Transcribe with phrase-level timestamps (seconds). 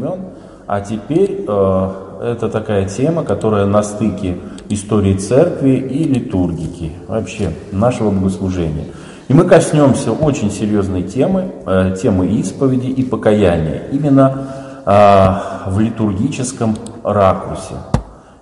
[0.00, 0.20] времен.
[0.66, 1.90] А теперь э,
[2.22, 4.36] это такая тема, которая на стыке
[4.68, 8.86] истории церкви и литургики, вообще нашего богослужения.
[9.28, 14.46] И мы коснемся очень серьезной темы, э, темы исповеди и покаяния, именно
[14.86, 17.74] э, в литургическом ракурсе.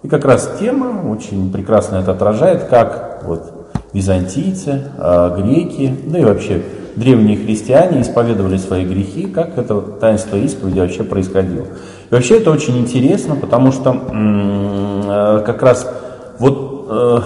[0.03, 6.25] И как раз тема очень прекрасно это отражает, как вот византийцы, э, греки, да и
[6.25, 6.63] вообще
[6.99, 11.67] древние христиане исповедовали свои грехи, как это таинство исповеди вообще происходило.
[12.11, 15.91] И вообще это очень интересно, потому что э, как раз
[16.39, 17.19] вот э,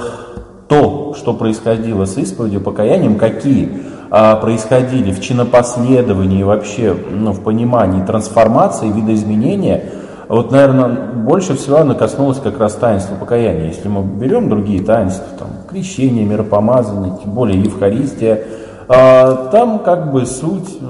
[0.69, 3.71] то, что происходило с исповедью, покаянием, какие
[4.11, 9.85] э, происходили в чинопоследовании вообще ну, в понимании трансформации, видоизменения,
[10.29, 13.67] вот, наверное, больше всего она коснулась как раз таинства покаяния.
[13.67, 18.43] Если мы берем другие таинства, там, крещение, миропомазание, тем более Евхаристия,
[18.89, 20.81] там как бы суть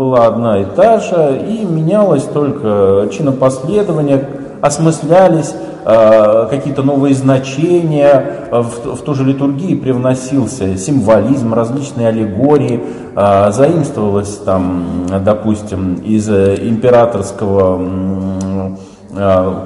[0.00, 4.26] была одна и та же, и менялось только чинопоследование,
[4.62, 12.82] осмыслялись а, какие-то новые значения, в, в ту же литургии привносился символизм, различные аллегории,
[13.14, 17.80] а, заимствовалось там, допустим, из императорского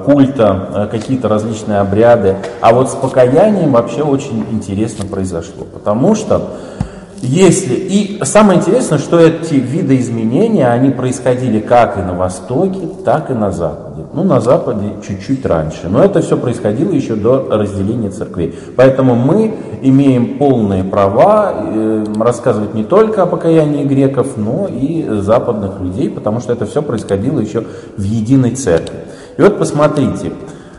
[0.05, 2.37] культа, какие-то различные обряды.
[2.61, 6.41] А вот с покаянием вообще очень интересно произошло, потому что
[7.25, 13.31] если, и самое интересное, что эти виды изменения, они происходили как и на Востоке, так
[13.31, 14.03] и на Западе.
[14.13, 15.89] Ну, на Западе чуть-чуть раньше.
[15.89, 18.55] Но это все происходило еще до разделения церквей.
[18.75, 25.79] Поэтому мы имеем полные права э, рассказывать не только о покаянии греков, но и западных
[25.81, 27.65] людей, потому что это все происходило еще
[27.97, 28.99] в единой церкви.
[29.37, 30.31] И вот посмотрите,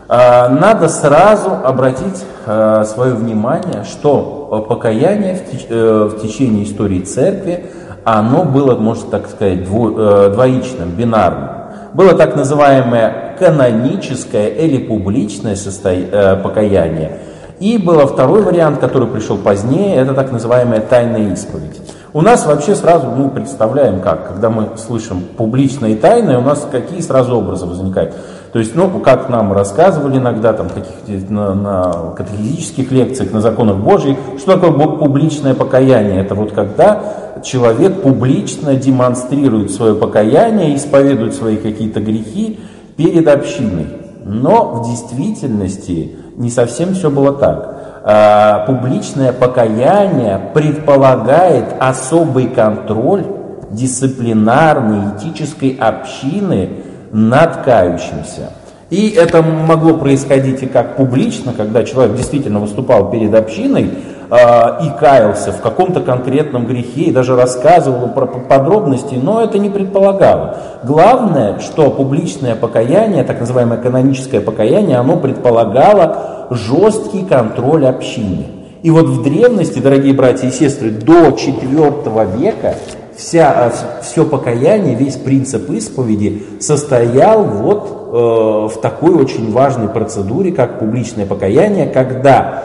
[0.09, 7.67] надо сразу обратить а, свое внимание, что покаяние э, в течение истории церкви,
[8.05, 11.49] оно было, можно так сказать, э, двоичным, бинарным.
[11.93, 15.91] Было так называемое каноническое или публичное состо...
[15.91, 17.19] Э, покаяние.
[17.59, 21.81] И был второй вариант, который пришел позднее, это так называемая тайная исповедь.
[22.13, 26.67] У нас вообще сразу мы представляем как, когда мы слышим публичное и тайное, у нас
[26.71, 28.15] какие сразу образы возникают.
[28.53, 33.77] То есть, ну, как нам рассказывали иногда там, каких на, на катехизических лекциях, на законах
[33.77, 36.21] Божьих, что такое публичное покаяние?
[36.21, 42.59] Это вот когда человек публично демонстрирует свое покаяние, исповедует свои какие-то грехи
[42.97, 43.87] перед общиной.
[44.25, 48.03] Но в действительности не совсем все было так.
[48.05, 53.25] А, публичное покаяние предполагает особый контроль
[53.71, 56.69] дисциплинарной этической общины
[57.17, 58.51] над кающимся.
[58.91, 63.91] И это могло происходить и как публично, когда человек действительно выступал перед общиной
[64.31, 69.71] э, и каялся в каком-то конкретном грехе, и даже рассказывал про подробности, но это не
[69.71, 70.59] предполагало.
[70.85, 78.45] Главное, что публичное покаяние, так называемое каноническое покаяние, оно предполагало жесткий контроль общины.
[78.83, 82.75] И вот в древности, дорогие братья и сестры, до IV века
[83.17, 90.53] вся, а, все покаяние, весь принцип исповеди состоял вот э, в такой очень важной процедуре,
[90.53, 92.63] как публичное покаяние, когда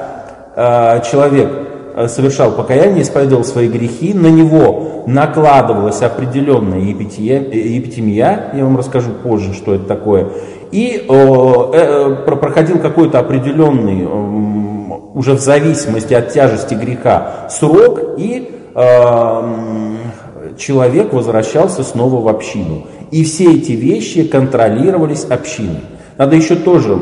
[0.56, 1.52] э, человек
[1.96, 9.54] э, совершал покаяние, исповедовал свои грехи, на него накладывалась определенная епитемия, я вам расскажу позже,
[9.54, 10.28] что это такое,
[10.72, 11.14] и э,
[11.74, 14.08] э, проходил какой-то определенный, э,
[15.14, 19.42] уже в зависимости от тяжести греха, срок, и э,
[20.58, 22.88] человек возвращался снова в общину.
[23.12, 25.82] И все эти вещи контролировались общиной.
[26.18, 26.98] Надо еще тоже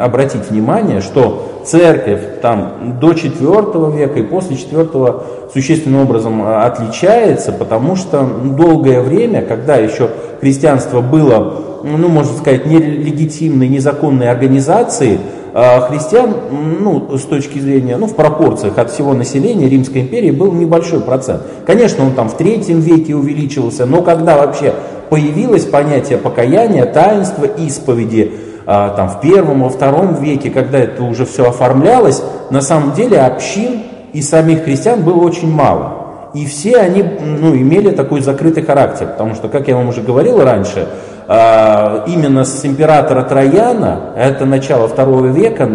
[0.00, 7.52] обратить внимание, что церковь там до IV века и после IV существенным образом а, отличается,
[7.52, 10.10] потому что долгое время, когда еще
[10.40, 15.20] христианство было, ну, можно сказать, нелегитимной, незаконной организацией,
[15.52, 16.34] христиан,
[16.80, 21.42] ну, с точки зрения, ну, в пропорциях от всего населения Римской империи был небольшой процент.
[21.66, 24.74] Конечно, он там в третьем веке увеличивался, но когда вообще
[25.10, 28.32] появилось понятие покаяния, таинства, исповеди,
[28.66, 33.18] а, там в первом, во втором веке, когда это уже все оформлялось, на самом деле
[33.20, 33.82] общин
[34.12, 35.96] и самих христиан было очень мало.
[36.34, 40.40] И все они ну, имели такой закрытый характер, потому что, как я вам уже говорил
[40.40, 45.70] раньше, а, именно с императора Трояна, это начало второго века,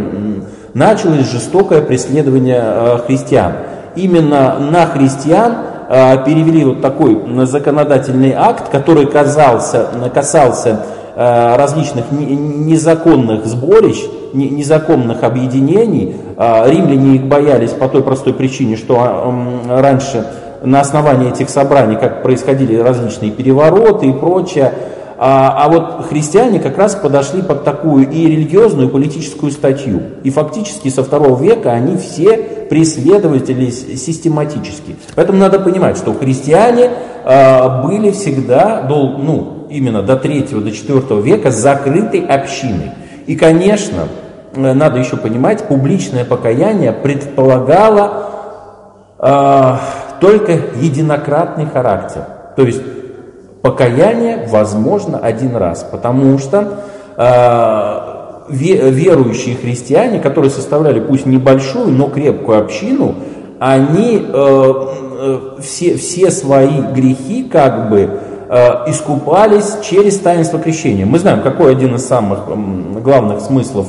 [0.76, 3.54] началось жестокое преследование а, христиан.
[3.96, 5.56] Именно на христиан
[5.88, 10.82] а, перевели вот такой законодательный акт, который казался, касался
[11.16, 14.04] различных незаконных сборищ,
[14.34, 16.18] незаконных объединений.
[16.38, 19.34] Римляне их боялись по той простой причине, что
[19.70, 20.26] раньше
[20.62, 24.74] на основании этих собраний, как происходили различные перевороты и прочее,
[25.18, 30.02] А, а вот христиане как раз подошли под такую и религиозную, и политическую статью.
[30.24, 32.38] И фактически со второго века они все
[32.70, 34.98] преследователи систематически.
[35.16, 36.90] Поэтому надо понимать, что христиане
[37.24, 42.92] а, были всегда, до, ну, именно до третьего, до четвертого века закрытой общиной.
[43.26, 44.08] И, конечно,
[44.54, 48.30] э, надо еще понимать, публичное покаяние предполагало
[49.20, 49.76] э,
[50.22, 52.26] только единократный характер.
[52.56, 52.82] То есть
[53.66, 56.82] покаяние возможно один раз, потому что
[57.18, 58.06] э,
[58.48, 63.16] верующие христиане, которые составляли пусть небольшую, но крепкую общину,
[63.58, 64.72] они э,
[65.20, 68.20] э, все, все свои грехи как бы
[68.50, 71.08] э, искупались через таинство крещения.
[71.08, 72.42] Мы знаем, какой один из самых
[73.02, 73.88] главных смыслов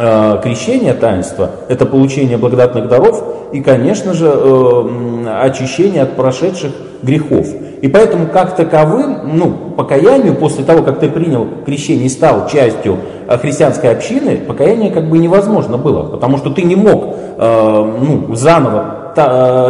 [0.00, 3.22] э, крещения таинства– это получение благодатных даров
[3.52, 6.72] и, конечно же, э, очищение от прошедших
[7.02, 7.46] грехов.
[7.80, 12.98] И поэтому как таковым, ну, покаянию, после того, как ты принял крещение и стал частью
[13.26, 19.12] э, христианской общины, покаяние как бы невозможно было, потому что ты не мог ну, заново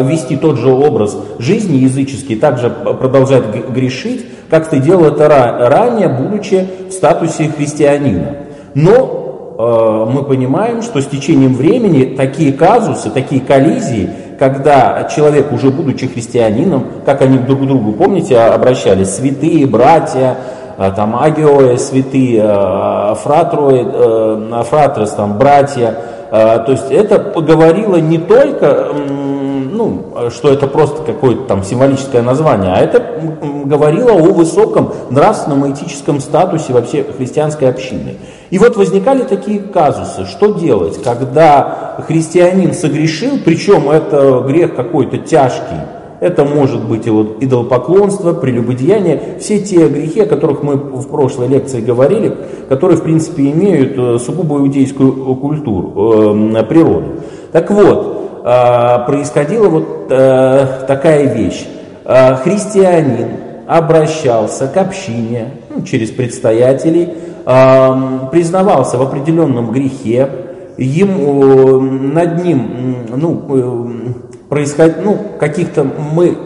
[0.05, 6.67] вести тот же образ жизни языческий, также продолжать грешить, как ты делал это ранее, будучи
[6.89, 8.37] в статусе христианина.
[8.75, 9.28] Но
[9.59, 14.09] мы понимаем, что с течением времени такие казусы, такие коллизии
[14.39, 20.37] когда человек, уже будучи христианином, как они друг к другу, помните, обращались, святые, братья,
[20.79, 25.95] э, там, агиоэ, святые, э, фратроэ, э, фратрес, там, братья,
[26.31, 28.89] то есть это говорило не только
[29.73, 33.03] ну, что это просто какое-то там символическое название, а это
[33.65, 38.17] говорило о высоком нравственном и этическом статусе вообще христианской общины.
[38.51, 45.81] И вот возникали такие казусы, что делать, когда христианин согрешил, причем это грех какой-то тяжкий,
[46.21, 51.49] это может быть и вот идолопоклонство, прелюбодеяние, все те грехи, о которых мы в прошлой
[51.49, 52.37] лекции говорили,
[52.69, 57.21] которые, в принципе, имеют э, сугубо иудейскую культуру, э, природу.
[57.53, 58.19] Так вот,
[58.51, 61.67] Э, происходила вот э, такая вещь.
[62.07, 63.29] Э, христианин
[63.67, 67.11] обращался к общине ну, через предстоятелей,
[68.31, 70.29] признавался в определенном грехе,
[70.77, 73.43] ему, над ним ну,
[74.51, 74.97] происход...
[75.03, 76.37] ну, каких-то мы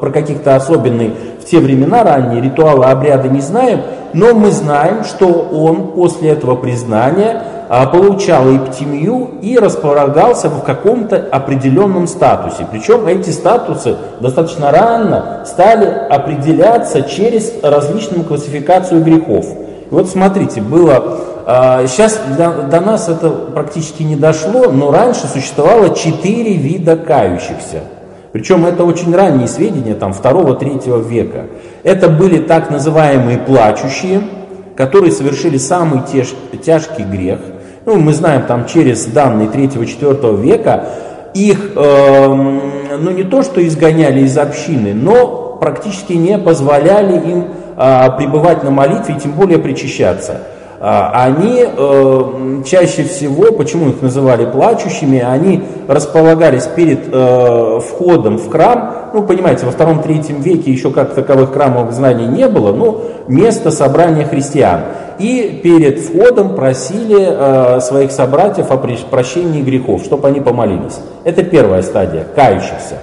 [0.00, 5.26] про каких-то особенные в те времена ранние ритуалы, обряды не знаем, но мы знаем, что
[5.26, 12.66] он после этого признания а, получал эптимию и располагался в каком-то определенном статусе.
[12.70, 19.46] Причем эти статусы достаточно рано стали определяться через различную классификацию грехов.
[19.92, 26.54] Вот смотрите, было Сейчас а, до, нас это практически не дошло, но раньше существовало четыре
[26.54, 27.80] вида кающихся.
[28.30, 31.46] Причем это очень ранние сведения, там, 2-3 века.
[31.82, 34.22] Это были так называемые плачущие,
[34.76, 36.28] которые совершили самый тяж,
[36.64, 37.40] тяжкий грех–
[37.84, 40.84] ну, мы знаем там через данные 3-4 века,
[41.34, 47.44] их, э, ну не то что изгоняли из общины, но практически не позволяли им
[47.76, 50.42] пребывать на молитве и тем более причащаться.
[50.84, 58.50] А, они э, чаще всего, почему их называли плачущими, они располагались перед э, входом в
[58.50, 63.70] храм, ну, понимаете, во втором-третьем веке еще как таковых храмовых знаний не было, но место
[63.70, 64.80] собрания христиан.
[65.20, 70.98] И перед входом просили э, своих собратьев о прощении грехов, чтобы они помолились.
[71.22, 72.98] Это первая стадия, кающихся.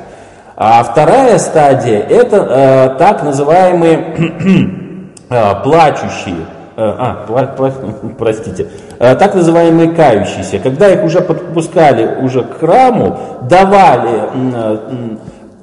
[0.62, 6.46] А вторая стадия, это э, так называемые э, плачущие,
[6.80, 7.26] Э, а,
[8.18, 8.68] простите,
[9.00, 15.20] э, так называемые кающиеся, когда их уже подпускали уже к храму, давали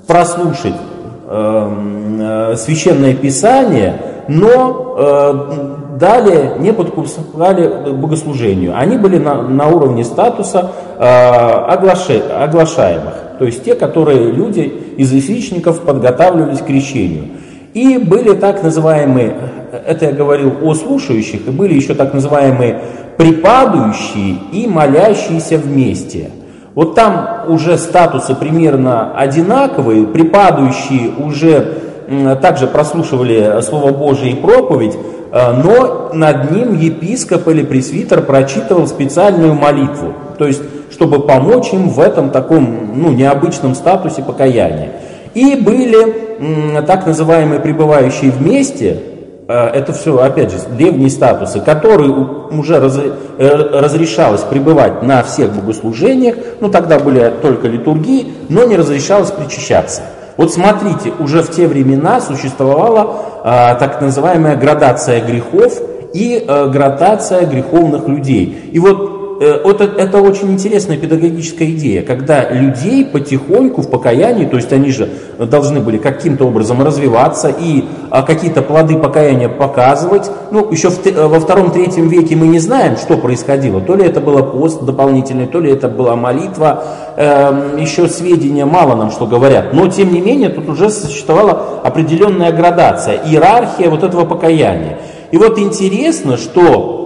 [0.06, 0.74] прослушать
[1.26, 8.76] священное писание, но далее не подпускали к богослужению.
[8.76, 16.60] Они были на, на уровне статуса оглашаемых, то есть те, которые люди из язычников подготавливались
[16.60, 17.24] к крещению.
[17.74, 19.36] И были так называемые
[19.86, 22.80] это я говорил о слушающих, и были еще так называемые
[23.16, 26.30] припадающие и молящиеся вместе.
[26.74, 31.78] Вот там уже статусы примерно одинаковые, припадающие уже
[32.40, 34.94] также прослушивали Слово Божие и проповедь,
[35.32, 41.88] э, но над ним епископ или пресвитер прочитывал специальную молитву, то есть чтобы помочь им
[41.88, 44.92] в этом таком ну, необычном статусе покаяния.
[45.34, 49.00] И были так называемые пребывающие вместе,
[49.48, 55.52] Э, это все, опять же, древние статусы, которые уже раз, э, разрешалось пребывать на всех
[55.52, 60.02] богослужениях, ну тогда были только литургии, но не разрешалось причащаться.
[60.36, 65.80] Вот смотрите, уже в те времена существовала э, так называемая градация грехов
[66.12, 68.70] и э, градация греховных людей.
[68.72, 74.56] И вот Э, вот это очень интересная педагогическая идея, когда людей потихоньку в покаянии, то
[74.56, 80.30] есть они же должны были каким-то образом развиваться и а, какие-то плоды покаяния показывать.
[80.50, 83.80] Ну, еще в, э, во втором-третьем веке мы не знаем, что происходило.
[83.80, 86.84] То ли это было пост дополнительный, то ли это была молитва.
[87.16, 89.74] Эм, еще сведения мало нам что говорят.
[89.74, 94.98] Но, тем не менее, тут уже существовала определенная градация, иерархия вот этого покаяния.
[95.30, 97.05] И вот интересно, что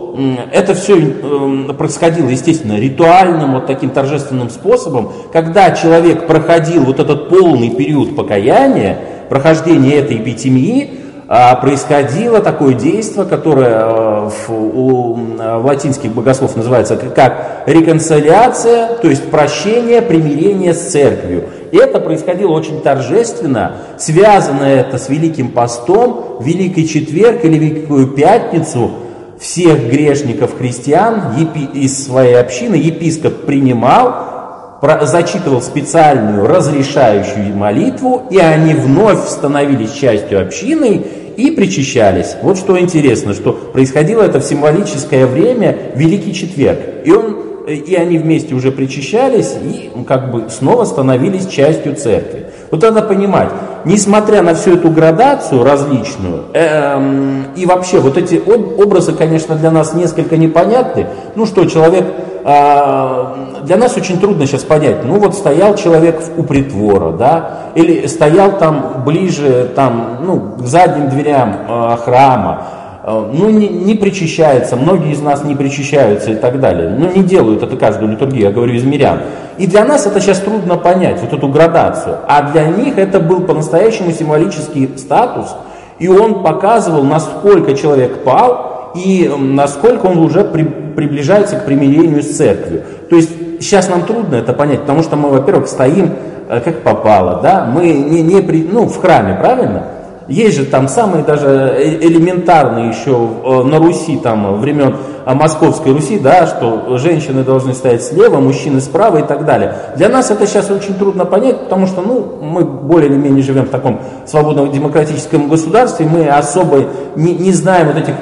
[0.52, 7.28] это все эм, происходило, естественно, ритуальным, вот таким торжественным способом, когда человек проходил вот этот
[7.28, 8.98] полный период покаяния,
[9.28, 10.90] прохождения этой эпитемии,
[11.32, 15.16] а, происходило такое действие, которое э, у
[15.62, 21.44] латинских богослов называется как реконциляция, то есть прощение, примирение с церковью.
[21.70, 28.90] И это происходило очень торжественно, связано это с Великим Постом, Великий Четверг или Великую Пятницу–
[29.40, 31.34] всех грешников христиан
[31.74, 41.02] из своей общины епископ принимал, зачитывал специальную разрешающую молитву, и они вновь становились частью общины
[41.36, 42.36] и причащались.
[42.42, 46.78] Вот что интересно, что происходило это в символическое время Великий Четверг.
[47.04, 52.49] И, он, и они вместе уже причащались и как бы снова становились частью церкви.
[52.70, 53.48] Вот надо понимать,
[53.84, 58.40] несмотря на всю эту градацию различную, э, и вообще вот эти
[58.80, 61.08] образы, конечно, для нас несколько непонятны.
[61.34, 62.06] Ну что, человек,
[62.44, 63.24] э,
[63.64, 68.52] для нас очень трудно сейчас понять, ну вот стоял человек у притвора, да, или стоял
[68.52, 72.62] там ближе, там, ну, к задним дверям э, храма,
[73.10, 76.90] ну, не, не причащается, многие из нас не причащаются и так далее.
[76.90, 79.20] Ну, не делают это каждую литургию, я говорю из мирян.
[79.58, 82.18] И для нас это сейчас трудно понять, вот эту градацию.
[82.26, 85.54] А для них это был по-настоящему символический статус,
[85.98, 92.36] и он показывал, насколько человек пал, и насколько он уже при, приближается к примирению с
[92.36, 92.82] церковью.
[93.08, 96.14] То есть сейчас нам трудно это понять, потому что мы, во-первых, стоим
[96.48, 99.84] э, как попало, да, мы не, не при, ну, в храме, правильно?
[100.30, 103.10] Есть же там самые даже э, элементарные еще
[103.44, 104.94] э, на Руси, там, времен
[105.26, 109.74] э, Московской Руси, да, что женщины должны стоять слева, мужчины справа и так далее.
[109.96, 113.64] Для нас это сейчас очень трудно понять, потому что, ну, мы более или менее живем
[113.64, 116.84] в таком свободном демократическом государстве, мы особо
[117.16, 118.14] не, не знаем вот этих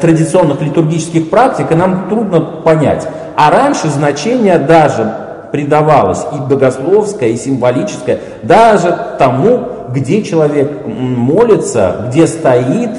[0.00, 3.06] традиционных литургических практик, и нам трудно понять.
[3.36, 5.14] А раньше значение даже
[5.52, 9.60] придавалось и богословское, и символическое, даже тому,
[9.94, 12.90] где человек молится, где стоит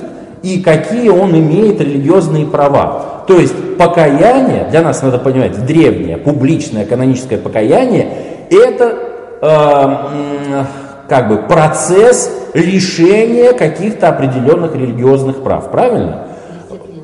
[0.41, 3.23] и какие он имеет религиозные права.
[3.27, 8.09] То есть покаяние, для нас надо понимать, древнее, публичное каноническое покаяние,
[8.49, 8.95] это
[9.41, 10.63] э,
[11.07, 16.28] как бы процесс лишения каких-то определенных религиозных прав, правильно?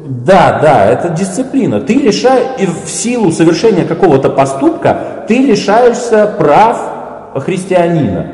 [0.05, 1.81] Да, да, это дисциплина.
[1.81, 6.79] Ты лишаешь, в силу совершения какого-то поступка, ты лишаешься прав
[7.35, 8.27] христианина.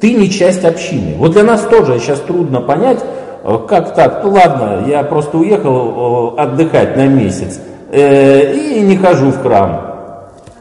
[0.00, 1.14] Ты не часть общины.
[1.16, 2.98] Вот для нас тоже сейчас трудно понять,
[3.44, 7.60] э, как так, ну ладно, я просто уехал э, отдыхать на месяц
[7.92, 9.82] э, и не хожу в храм.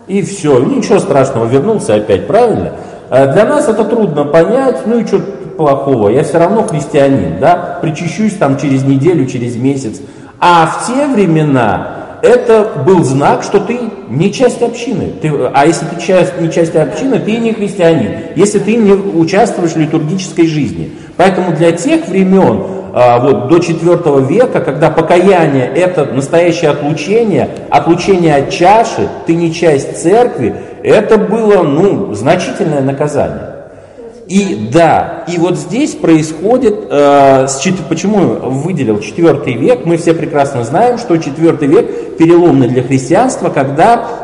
[0.06, 2.74] И все, ничего страшного, вернулся опять, правильно?
[3.10, 5.20] Для нас это трудно понять, ну и что
[5.58, 10.00] плохого, я все равно христианин, да, причащусь там через неделю, через месяц.
[10.46, 15.14] А в те времена это был знак, что ты не часть общины.
[15.22, 18.12] Ты, а если ты часть, не часть общины, ты не христианин.
[18.36, 20.92] Если ты не участвуешь в литургической жизни.
[21.16, 22.62] Поэтому для тех времен,
[22.94, 29.54] а, вот, до IV века, когда покаяние это настоящее отлучение, отлучение от чаши, ты не
[29.54, 33.53] часть церкви, это было ну, значительное наказание.
[34.28, 37.48] И да, и вот здесь происходит, э,
[37.90, 44.24] почему выделил четвертый век, мы все прекрасно знаем, что четвертый век переломный для христианства, когда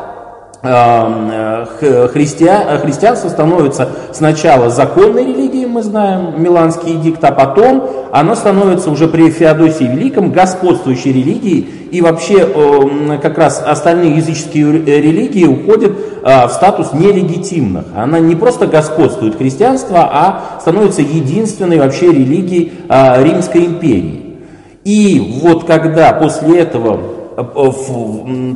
[0.62, 1.65] Эм,
[2.12, 9.08] христиан, христианство становится сначала законной религией, мы знаем, Миланский эдикт, а потом оно становится уже
[9.08, 15.91] при Феодосии Великом господствующей религией, и вообще эм, как раз остальные языческие религии уходят
[16.24, 17.86] э, в статус нелегитимных.
[17.96, 24.38] Она не просто господствует христианство, а становится единственной вообще религией э, Римской империи.
[24.84, 27.43] И вот когда после этого Э,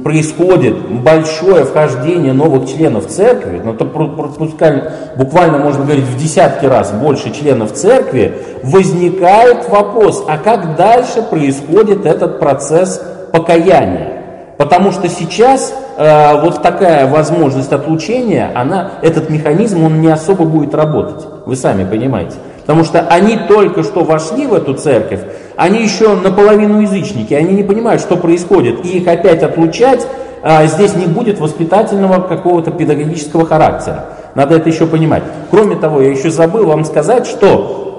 [0.04, 6.92] происходит большое вхождение новых членов церкви, но то пропускали, буквально можно говорить в десятки раз
[6.92, 13.02] больше членов церкви, возникает вопрос, а как дальше происходит этот процесс
[13.34, 14.22] покаяния?
[14.58, 20.76] Потому что сейчас э, вот такая возможность отлучения, она, этот механизм, он не особо будет
[20.76, 21.26] работать.
[21.46, 22.36] вы сами понимаете.
[22.62, 25.22] Потому что они только что вошли в эту церковь,
[25.58, 30.08] они еще наполовину язычники, они не понимают, что происходит, и их опять отлучать
[30.44, 34.06] а, здесь не будет воспитательного какого-то педагогического характера.
[34.36, 35.24] Надо это еще понимать.
[35.50, 37.93] Кроме того, я еще забыл вам сказать, что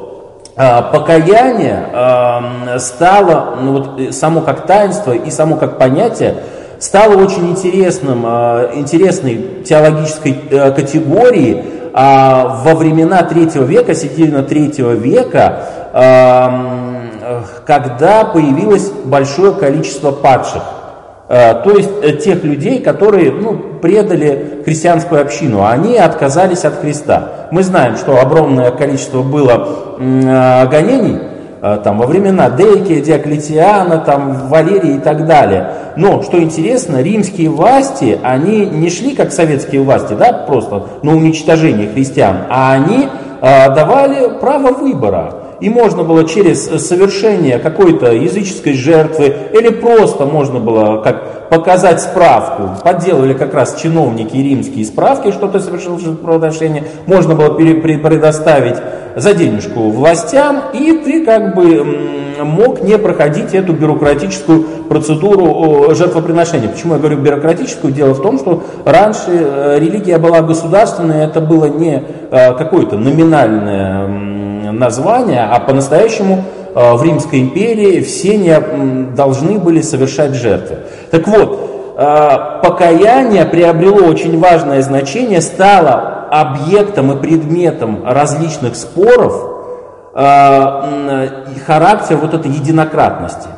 [0.56, 6.36] покаяние а, стало, ну вот э, само как таинство и само как понятие,
[6.78, 10.34] стало очень интересным, а, интересной теологической
[10.74, 11.64] категорией
[11.96, 15.60] а, во времена третьего века, середина третьего века,
[15.92, 20.62] а, когда появилось большое количество падших.
[21.34, 27.48] Э, то есть э, тех людей, которые ну, предали христианскую общину, они отказались от Христа.
[27.50, 31.18] Мы знаем, что огромное количество было э, гонений
[31.82, 35.70] там, во времена Дейки, Диоклетиана, там, Валерия и так далее.
[35.96, 41.88] Но, что интересно, римские власти, они не шли как советские власти, да, просто на уничтожение
[41.88, 43.08] христиан, а они
[43.40, 45.43] давали право выбора.
[45.60, 52.82] И можно было через совершение какой-то языческой жертвы или просто можно было как показать справку.
[52.82, 56.84] Подделывали как раз чиновники римские справки, что ты совершил жертвоприношение.
[57.06, 58.76] Можно было предоставить
[59.16, 61.84] за денежку властям, и ты как бы
[62.42, 66.68] мог не проходить эту бюрократическую процедуру жертвоприношения.
[66.68, 67.92] Почему я говорю бюрократическую?
[67.92, 74.33] Дело в том, что раньше э, религия была государственная, это было не э, какое-то номинальное
[74.78, 80.78] название, а по-настоящему э, в Римской империи все не должны были совершать жертвы.
[81.10, 89.34] Так вот, э, покаяние приобрело очень важное значение, стало объектом и предметом различных споров,
[90.14, 91.28] э,
[91.66, 93.48] характер вот этой единократности.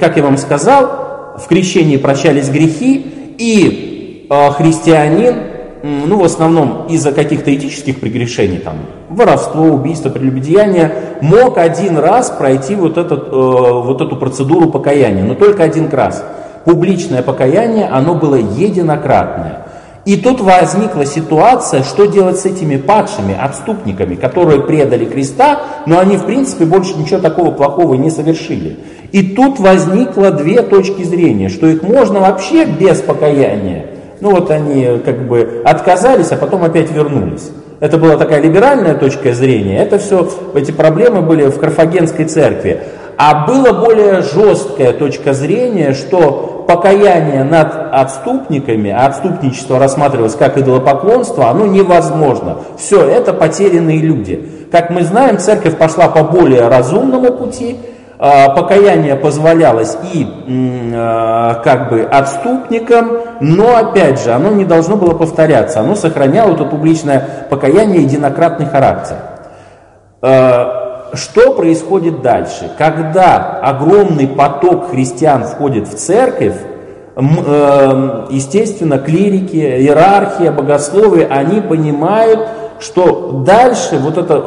[0.00, 5.53] Как я вам сказал, в крещении прощались грехи, и христианин
[5.84, 8.76] ну, в основном из-за каких-то этических прегрешений, там,
[9.10, 15.34] воровство, убийство, прелюбодеяние, мог один раз пройти вот, этот, э, вот эту процедуру покаяния, но
[15.34, 16.24] только один раз.
[16.64, 19.66] Публичное покаяние, оно было единократное.
[20.06, 26.16] И тут возникла ситуация, что делать с этими падшими отступниками, которые предали Христа, но они,
[26.16, 28.78] в принципе, больше ничего такого плохого не совершили.
[29.12, 33.93] И тут возникло две точки зрения, что их можно вообще без покаяния
[34.24, 37.50] ну вот они как бы отказались, а потом опять вернулись.
[37.78, 39.82] Это была такая либеральная точка зрения.
[39.82, 42.80] Это все, эти проблемы были в Карфагенской церкви.
[43.18, 51.50] А была более жесткая точка зрения, что покаяние над отступниками, а отступничество рассматривалось как идолопоклонство,
[51.50, 52.56] оно невозможно.
[52.78, 54.48] Все, это потерянные люди.
[54.72, 57.76] Как мы знаем, церковь пошла по более разумному пути,
[58.56, 60.26] покаяние позволялось и
[60.94, 66.64] а, как бы отступникам, но опять же, оно не должно было повторяться, оно сохраняло это
[66.64, 69.16] публичное покаяние единократный характер.
[70.22, 72.70] А, что происходит дальше?
[72.78, 76.56] Когда огромный поток христиан входит в церковь,
[78.30, 82.48] естественно, клирики, иерархия, богословы, они понимают,
[82.80, 84.42] что дальше вот это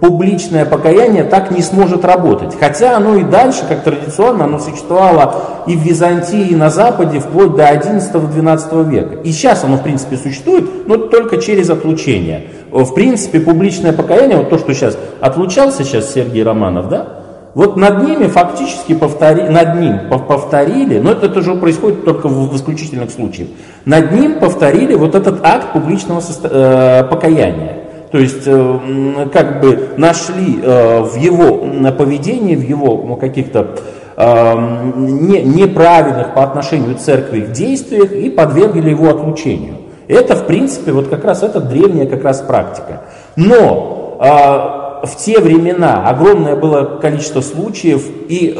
[0.00, 2.56] публичное покаяние так не сможет работать.
[2.58, 5.34] Хотя оно и дальше, как традиционно, оно существовало
[5.66, 9.14] и в Византии, и на Западе, вплоть до 11-12 века.
[9.22, 12.48] И сейчас оно, в принципе, существует, но только через отлучение.
[12.70, 17.18] В принципе, публичное покаяние, вот то, что сейчас отлучался сейчас Сергей Романов, да,
[17.54, 22.50] вот над ними фактически повтори, над ним повторили, но это, это же происходит только в,
[22.50, 23.48] в исключительных случаях,
[23.84, 27.77] над ним повторили вот этот акт публичного состо, э, покаяния.
[28.10, 33.76] То есть э, как бы нашли э, в его поведении, в его ну, каких-то
[34.16, 34.54] э,
[34.96, 39.74] не, неправильных по отношению к церкви действиях и подвергли его отлучению.
[40.08, 43.02] Это, в принципе, вот как раз это древняя как раз практика.
[43.36, 48.56] Но в те времена огромное было количество случаев, и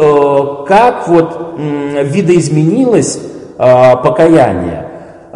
[0.68, 3.18] как вот видоизменилось
[3.56, 4.87] покаяние,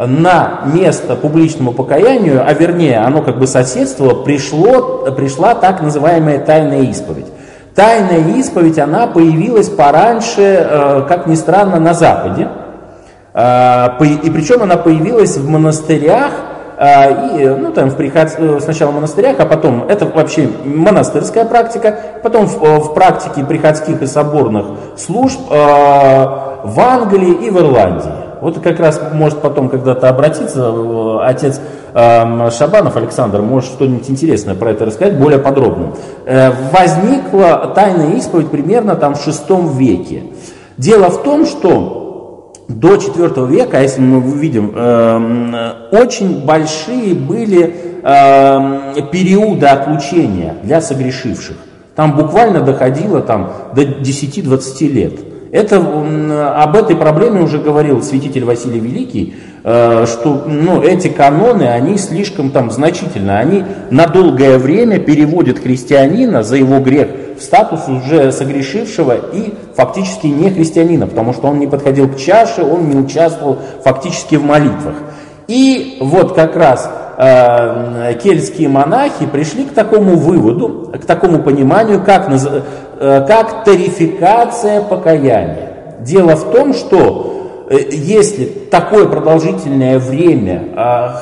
[0.07, 6.81] на место публичному покаянию, а вернее, оно как бы соседствовало, пришло, пришла так называемая тайная
[6.83, 7.27] исповедь.
[7.75, 12.47] Тайная исповедь, она появилась пораньше, э, как ни странно, на Западе.
[13.33, 16.31] Э, и причем она появилась в монастырях,
[16.77, 18.29] э, и, ну, там, в приход...
[18.61, 24.05] сначала в монастырях, а потом, это вообще монастырская практика, потом в, в практике приходских и
[24.05, 28.22] соборных служб в Англии и в Ирландии.
[28.43, 31.61] Вот как раз может потом когда-то обратиться э, отец
[31.93, 35.93] э, Шабанов Александр, может что-нибудь интересное про это рассказать, более подробно.
[36.25, 40.23] Э, возникла тайная исповедь примерно там в VI веке.
[40.77, 44.75] Дело в том, что до IV века, а если мы увидим,
[45.91, 51.55] очень большие были э, периоды отлучения для согрешивших.
[51.95, 55.32] Там буквально доходило там, до 10-20 лет.
[55.53, 61.99] Это, об этой проблеме уже говорил святитель Василий Великий, э, что ну, эти каноны, они
[61.99, 68.31] слишком там значительны, они на долгое время переводят христианина за его грех в статус уже
[68.31, 73.59] согрешившего и фактически не христианина, потому что он не подходил к чаше, он не участвовал
[73.83, 74.95] фактически в молитвах.
[75.47, 82.27] И вот как раз э, кельтские монахи пришли к такому выводу, к такому пониманию, как,
[83.27, 85.73] как тарификация покаяния.
[86.01, 90.63] Дело в том, что э, если такое продолжительное время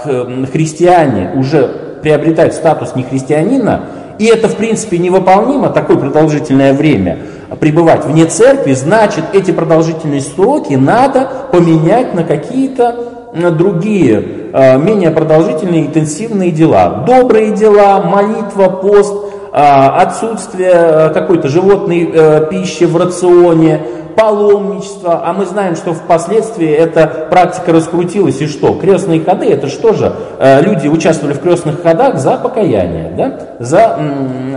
[0.06, 3.86] э, христиане уже приобретают статус нехристианина,
[4.20, 7.20] и это в принципе невыполнимо, такое продолжительное время
[7.60, 12.96] пребывать вне церкви, значит эти продолжительные сроки надо поменять на какие-то
[13.34, 17.04] другие, э, менее продолжительные, интенсивные дела.
[17.08, 23.82] Добрые дела, молитва, пост, э, отсутствие э, какой-то животной пищи в рационе,
[24.16, 28.74] паломничество, а мы знаем, что впоследствии эта практика раскрутилась, и что?
[28.76, 30.14] Крестные ходы, это что же?
[30.40, 33.40] Люди участвовали в крестных ходах за покаяние, да?
[33.60, 33.98] за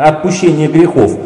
[0.00, 1.16] отпущение грехов.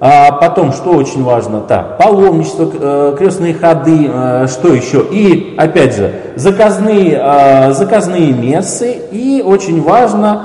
[0.00, 5.04] А потом, что очень важно, так, паломничество, э, крестные ходы, э, что еще?
[5.10, 10.42] И, опять же, заказные, э, заказные мессы и, очень важно,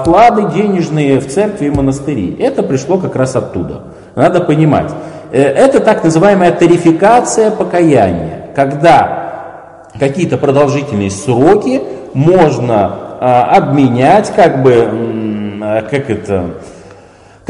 [0.00, 2.36] вклады денежные в церкви и монастыри.
[2.38, 3.82] Это пришло как раз оттуда.
[4.16, 4.90] Надо понимать.
[5.32, 11.80] Это так называемая тарификация покаяния, когда какие-то продолжительные сроки
[12.14, 16.44] можно обменять, как бы, как это,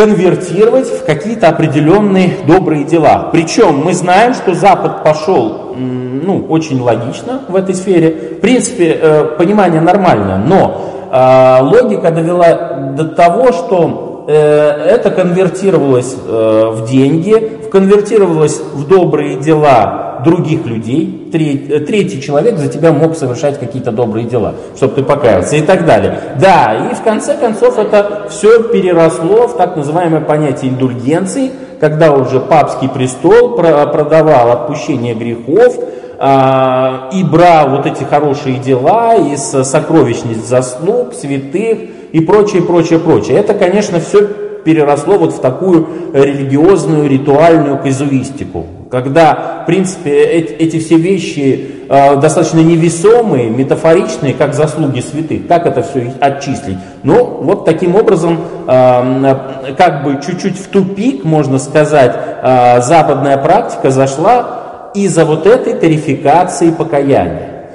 [0.01, 3.29] конвертировать в какие-то определенные добрые дела.
[3.33, 8.37] Причем мы знаем, что Запад пошел ну, очень логично в этой сфере.
[8.39, 16.17] В принципе, э, понимание нормальное, но э, логика довела до того, что э, это конвертировалось
[16.17, 23.59] в деньги, конвертировалось в добрые дела других людей, третий, третий человек за тебя мог совершать
[23.59, 26.19] какие-то добрые дела, чтобы ты покаялся и так далее.
[26.41, 32.41] Да, и в конце концов это все переросло в так называемое понятие индульгенции, когда уже
[32.41, 35.77] папский престол продавал отпущение грехов,
[36.23, 41.79] а, и брал вот эти хорошие дела из сокровищниц заслуг, святых
[42.13, 43.39] и прочее, прочее, прочее.
[43.39, 44.29] Это, конечно, все
[44.63, 52.17] переросло вот в такую религиозную, ритуальную казуистику, когда, в принципе, эти, эти все вещи э,
[52.17, 55.47] достаточно невесомые, метафоричные, как заслуги святых.
[55.47, 56.79] Как это все отчислить?
[57.05, 59.35] Ну, вот таким образом, э,
[59.79, 66.71] как бы чуть-чуть в тупик, можно сказать, э, западная практика зашла из-за вот этой тарификации
[66.71, 67.67] покаяния.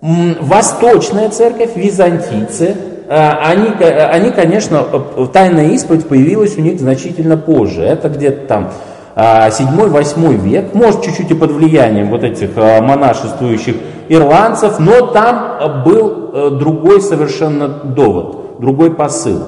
[0.00, 2.76] Восточная церковь, византийцы,
[3.08, 4.84] они, они, конечно,
[5.32, 7.82] тайная исповедь появилась у них значительно позже.
[7.82, 8.70] Это где-то там
[9.16, 13.76] 7-8 а, век, может чуть-чуть и под влиянием вот этих а, монашествующих
[14.08, 19.42] ирландцев, но там был э, другой совершенно довод, другой посыл.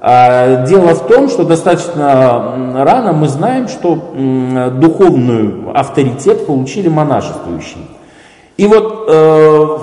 [0.00, 3.94] А, дело в том, что достаточно рано мы знаем, что
[4.74, 7.84] духовный авторитет получили монашествующие.
[8.58, 9.78] И вот э,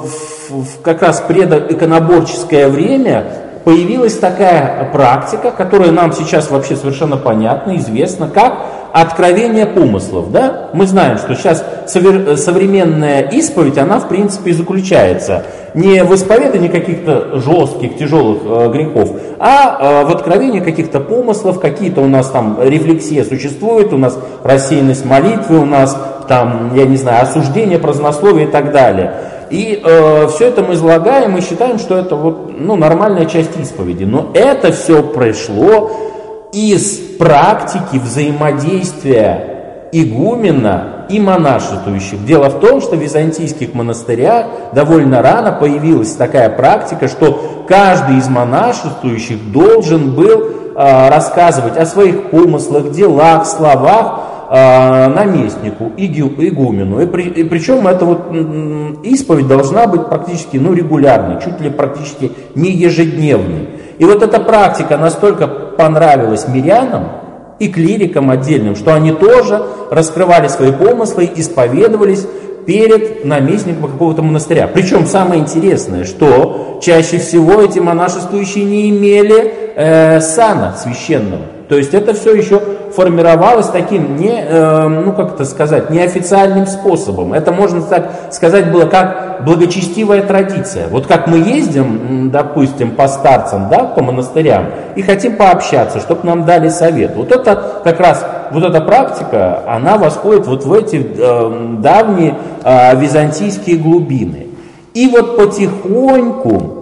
[0.49, 3.25] в как раз предиконоборческое время
[3.65, 10.31] появилась такая практика, которая нам сейчас вообще совершенно понятна, известна, как откровение помыслов.
[10.31, 10.69] Да?
[10.73, 17.97] Мы знаем, что сейчас современная исповедь, она в принципе заключается не в исповедании каких-то жестких,
[17.97, 23.93] тяжелых э, грехов, а э, в откровении каких-то помыслов, какие-то у нас там рефлексия существует,
[23.93, 29.13] у нас рассеянность молитвы, у нас там, я не знаю, осуждение, празднословие и так далее.
[29.49, 34.05] И э, все это мы излагаем и считаем, что это вот, ну, нормальная часть исповеди.
[34.05, 35.91] Но это все пришло
[36.53, 39.51] из практики взаимодействия
[39.91, 42.25] игумена и монашествующих.
[42.25, 48.29] Дело в том, что в византийских монастырях довольно рано появилась такая практика, что каждый из
[48.29, 50.41] монашествующих должен был
[50.75, 57.01] э, рассказывать о своих помыслах, делах, словах э, наместнику, игумену.
[57.01, 58.31] И, при, и причем эта вот
[59.03, 63.80] исповедь должна быть практически ну, регулярной, чуть ли практически не ежедневной.
[64.01, 67.03] И вот эта практика настолько понравилась мирянам
[67.59, 69.61] и клирикам отдельным, что они тоже
[69.91, 72.25] раскрывали свои помыслы, исповедовались
[72.65, 74.67] перед наместником какого-то монастыря.
[74.67, 81.43] Причем самое интересное, что чаще всего эти монашествующие не имели э, сана священного.
[81.71, 82.61] То есть это все еще
[82.93, 87.31] формировалось таким, не, э, ну как это сказать, неофициальным способом.
[87.31, 90.89] Это, можно так сказать, было как благочестивая традиция.
[90.89, 94.65] Вот как мы ездим, допустим, по старцам, да, по монастырям,
[94.97, 97.15] и хотим пообщаться, чтобы нам дали совет.
[97.15, 102.99] Вот это как раз, вот эта практика, она восходит вот в эти э, давние э,
[102.99, 104.47] византийские глубины.
[104.93, 106.80] И вот потихоньку,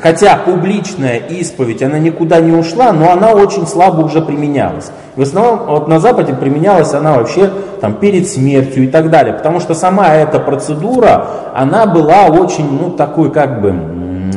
[0.00, 4.90] Хотя публичная исповедь, она никуда не ушла, но она очень слабо уже применялась.
[5.16, 9.34] В основном вот на Западе применялась она вообще там, перед смертью и так далее.
[9.34, 13.74] Потому что сама эта процедура, она была очень, ну, такой как бы,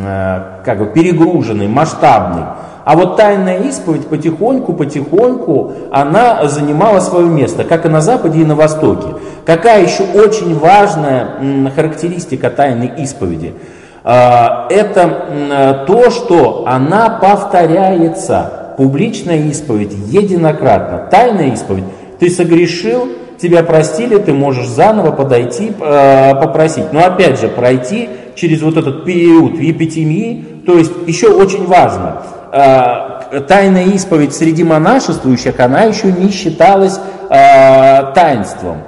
[0.04, 2.46] э, как бы перегруженной, масштабной.
[2.84, 8.46] А вот тайная исповедь потихоньку, потихоньку, она занимала свое место, как и на Западе, и
[8.46, 9.10] на Востоке.
[9.46, 11.28] Какая еще очень важная
[11.76, 13.54] характеристика тайной исповеди–
[14.04, 18.74] это то, что она повторяется.
[18.78, 21.08] Публичная исповедь единократно.
[21.12, 21.84] Тайная исповедь.
[22.20, 23.10] Ты согрешил,
[23.42, 26.94] тебя простили, ты можешь заново подойти, а, попросить.
[26.94, 33.42] Но опять же, пройти через вот этот период епитемии, то есть еще очень важно, а,
[33.48, 38.80] тайная исповедь среди монашествующих, она еще не считалась таинством.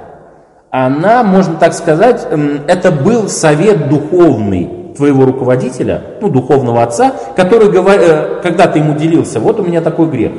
[0.70, 2.26] Она, можно так сказать,
[2.66, 9.40] это был совет духовный, твоего руководителя, ну, духовного отца, который, э, когда ты ему делился,
[9.40, 10.32] вот у меня такой грех.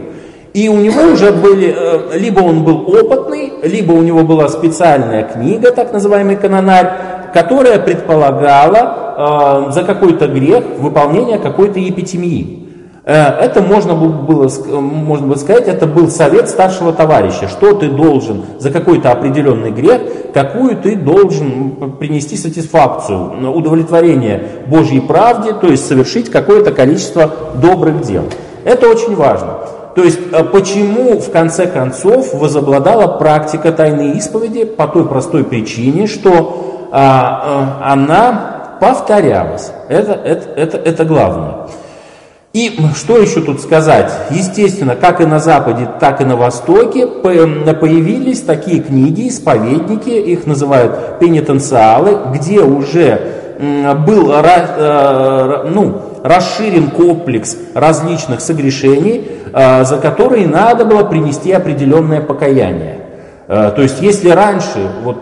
[0.53, 5.23] И у него уже были, э, либо он был опытный, либо у него была специальная
[5.23, 6.91] книга, так называемый канонарь,
[7.33, 12.64] которая предполагала э, за какой-то грех выполнение какой-то епитемии.
[13.05, 18.43] Э, это можно было, можно было сказать, это был совет старшего товарища, что ты должен
[18.57, 20.01] за какой-то определенный грех,
[20.33, 28.23] какую ты должен принести сатисфакцию, удовлетворение Божьей правде, то есть совершить какое-то количество добрых дел.
[28.63, 29.59] Это очень важно.
[29.95, 36.07] То есть э, почему в конце концов возобладала практика тайной исповеди по той простой причине,
[36.07, 39.71] что а, а, она повторялась.
[39.89, 41.67] Это, это, это, это главное.
[42.55, 44.09] И что еще тут сказать?
[44.29, 51.19] Естественно, как и на Западе, так и на Востоке появились такие книги, исповедники, их называют
[51.19, 53.19] пенитенциалы, где уже
[54.07, 63.04] был э, ну, расширен комплекс различных согрешений, э, за которые надо было принести определенное покаяние.
[63.47, 65.17] Э, то есть, если раньше, вот,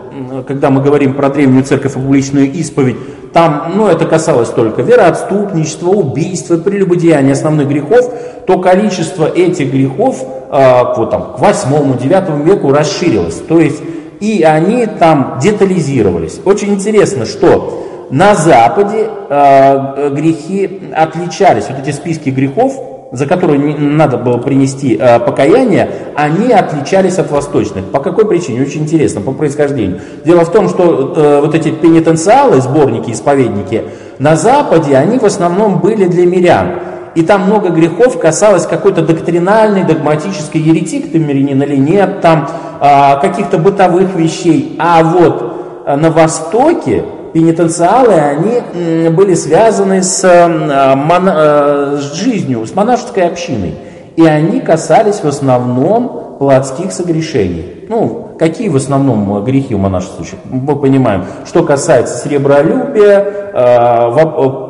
[0.46, 2.96] когда мы говорим про древнюю церковь и публичную исповедь,
[3.32, 8.12] там, ну, это касалось только вероотступничества, убийства, прелюбодеяния основных грехов,
[8.46, 13.42] то количество этих грехов э, вот, там, к 8-9 веку расширилось.
[13.46, 13.82] То есть,
[14.20, 16.40] и они там детализировались.
[16.44, 24.18] Очень интересно, что на Западе э, грехи отличались, вот эти списки грехов за которые надо
[24.18, 27.84] было принести э, покаяние, они отличались от восточных.
[27.84, 28.62] По какой причине?
[28.62, 30.00] Очень интересно, по происхождению.
[30.24, 33.84] Дело в том, что э, вот эти пенитенциалы, сборники, исповедники,
[34.18, 36.80] на Западе они в основном были для мирян.
[37.14, 42.48] И там много грехов касалось какой-то доктринальной, догматической еретик ты мирянин или нет, там
[42.80, 44.74] э, каких-то бытовых вещей.
[44.80, 52.64] А вот э, на Востоке пенитенциалы, они были связаны с, э, моно, э, с жизнью,
[52.64, 53.74] с монашеской общиной.
[54.16, 57.86] И они касались в основном плотских согрешений.
[57.88, 60.38] Ну, какие в основном грехи у монашествующих?
[60.44, 63.54] Мы понимаем, что касается сребролюбия, э,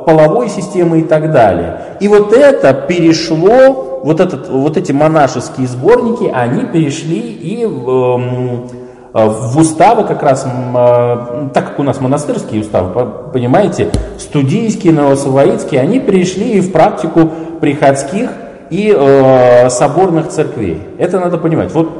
[0.07, 1.81] половой системы и так далее.
[2.01, 8.84] И вот это перешло, вот, этот, вот эти монашеские сборники, они перешли и в а,
[9.23, 16.01] в уставы как раз, а, так как у нас монастырские уставы, понимаете, студийские, новосавоитские, они
[16.01, 18.31] перешли и в практику приходских
[18.71, 20.83] и э, соборных церквей.
[20.99, 21.73] Это надо понимать.
[21.73, 21.91] Вот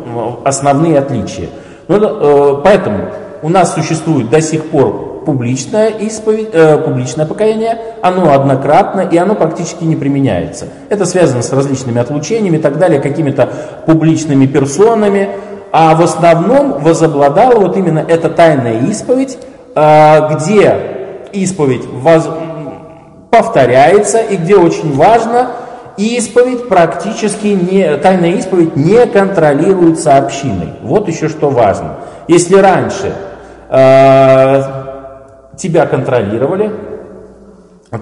[0.45, 1.49] основные отличия.
[1.87, 3.11] Ну, э, поэтому
[3.43, 9.35] у нас существует до сих пор публичное, исповедь, э, публичное покаяние, оно однократно и оно
[9.35, 10.67] практически не применяется.
[10.89, 13.49] Это связано с различными отлучениями и так далее, какими-то
[13.87, 15.29] публичными персонами,
[15.77, 19.37] а в основном возобладала вот именно эта тайная исповедь,
[19.75, 20.79] а, где
[21.33, 21.83] исповедь
[23.29, 25.49] повторяется и где очень важно,
[25.97, 30.75] исповедь практически не, тайная исповедь не контролируется общиной.
[30.83, 31.97] Вот еще что важно.
[32.29, 33.13] Если раньше
[33.69, 34.63] э,
[35.57, 36.71] тебя контролировали,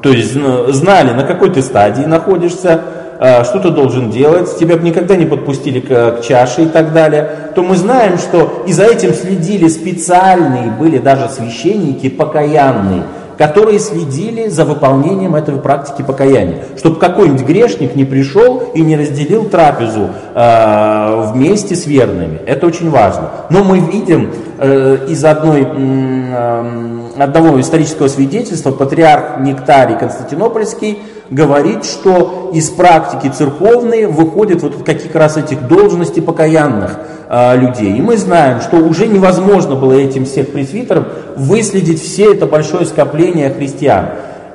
[0.02, 3.01] то есть знали, на какой ты стадии находишься, а,
[3.44, 7.52] что ты должен делать, тебя бы никогда не подпустили к, к чаше и так далее,
[7.54, 13.04] то мы знаем, что и за этим следили специальные, были даже священники покаянные,
[13.38, 16.64] которые следили за выполнением этой практики покаяния.
[16.76, 22.38] Чтобы какой-нибудь грешник не пришел и не разделил трапезу э, вместе с верными.
[22.46, 23.30] Это очень важно.
[23.50, 30.98] Но мы видим э, из одной, э, одного исторического свидетельства, патриарх Нектарий Константинопольский
[31.32, 37.96] говорит, что из практики церковной выходят вот каких раз этих должностей покаянных э, людей.
[37.96, 43.50] И мы знаем, что уже невозможно было этим всех пресвитерам выследить все это большое скопление
[43.50, 44.10] христиан.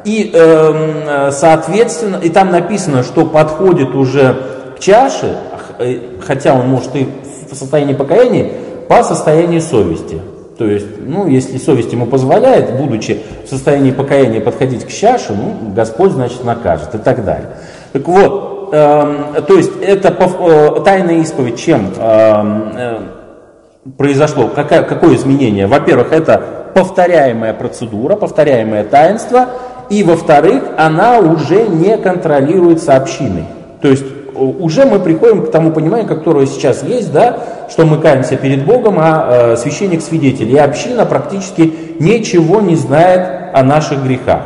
[0.05, 4.37] И, э, соответственно, и там написано, что подходит уже
[4.77, 5.35] к чаше,
[5.79, 7.09] э, хотя он может и
[7.51, 8.51] в состоянии покаяния,
[8.87, 10.21] по состоянию совести.
[10.57, 15.73] То есть, ну, если совесть ему позволяет, будучи в состоянии покаяния подходить к чаше, ну,
[15.75, 17.49] Господь, значит, накажет и так далее.
[17.93, 22.99] Так вот, э, то есть, это э, тайная исповедь чем эм, э,
[23.97, 25.67] произошло, какая, какое изменение?
[25.67, 26.41] Во-первых, это
[26.73, 29.49] повторяемая процедура, повторяемое таинство,
[29.91, 33.45] и во-вторых, она уже не контролируется общиной.
[33.81, 34.05] То есть
[34.37, 37.37] уже мы приходим к тому пониманию, которое сейчас есть, да,
[37.69, 40.51] что мы каемся перед Богом, а э, священник свидетель.
[40.51, 44.41] И община практически ничего не знает о наших грехах.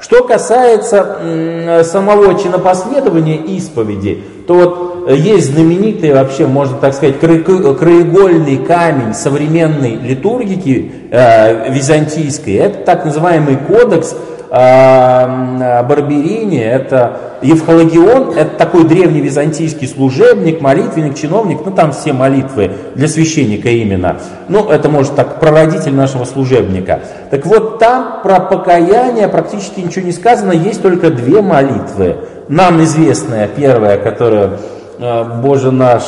[0.00, 8.58] Что касается э, самого чинопоследования исповеди, то вот есть знаменитый вообще, можно так сказать, краеугольный
[8.58, 12.54] камень современной литургики э, византийской.
[12.54, 21.60] Это так называемый кодекс э, Барберини, это Евхологион– это такой древний византийский служебник, молитвенник, чиновник,
[21.64, 24.16] ну там все молитвы для священника именно.
[24.48, 27.00] Ну, это может так, прародитель нашего служебника.
[27.30, 32.16] Так вот, там про покаяние практически ничего не сказано, есть только две молитвы.
[32.48, 34.52] Нам известная, первая, которая
[34.98, 36.04] э, Боже наш,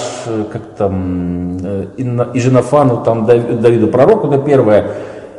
[0.52, 1.86] как там, э,
[2.32, 4.86] и Женофану, там, Давиду пророку, это первая.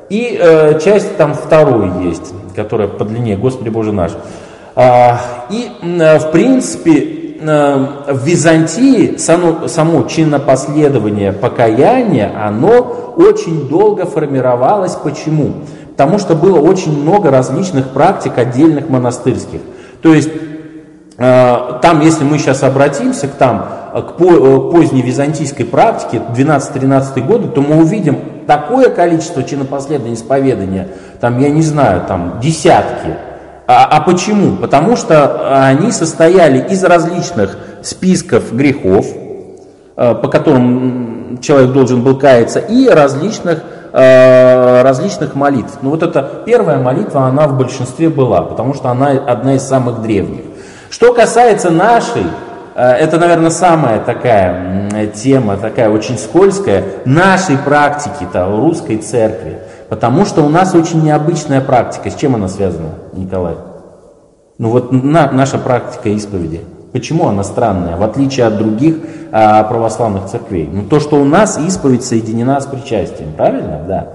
[0.09, 4.11] И э, часть там второй есть, которая по длине, Господи Боже наш.
[4.75, 14.05] А, и, э, в принципе, э, в Византии само, само чинопоследование покаяния, оно очень долго
[14.05, 14.95] формировалось.
[14.95, 15.53] Почему?
[15.91, 19.61] Потому что было очень много различных практик отдельных монастырских.
[20.01, 20.29] То есть
[21.17, 27.61] э, там, если мы сейчас обратимся к, там, к поздней византийской практике, 12-13 годы, то
[27.61, 28.17] мы увидим
[28.49, 30.87] такое количество чинопоследований исповедания,
[31.19, 33.15] там, я не знаю, там десятки,
[33.71, 34.55] а, а почему?
[34.55, 39.05] Потому что они состояли из различных списков грехов,
[39.95, 43.61] э, по которым человек должен был каяться, и различных,
[43.93, 45.77] э, различных молитв.
[45.83, 50.01] Ну вот эта первая молитва, она в большинстве была, потому что она одна из самых
[50.01, 50.41] древних.
[50.89, 52.23] Что касается нашей,
[52.75, 59.59] это, наверное, самая такая тема, такая очень скользкая, нашей практики-то русской церкви.
[59.89, 62.11] Потому что у нас очень необычная практика.
[62.11, 63.55] С чем она связана, Николай?
[64.59, 66.61] Ну вот на, наша практика исповеди.
[66.91, 68.97] Почему она странная, в отличие от других
[69.31, 70.67] а, православных церквей?
[70.71, 73.83] Ну то, что у нас исповедь соединена с причастием, правильно?
[73.87, 74.07] Да.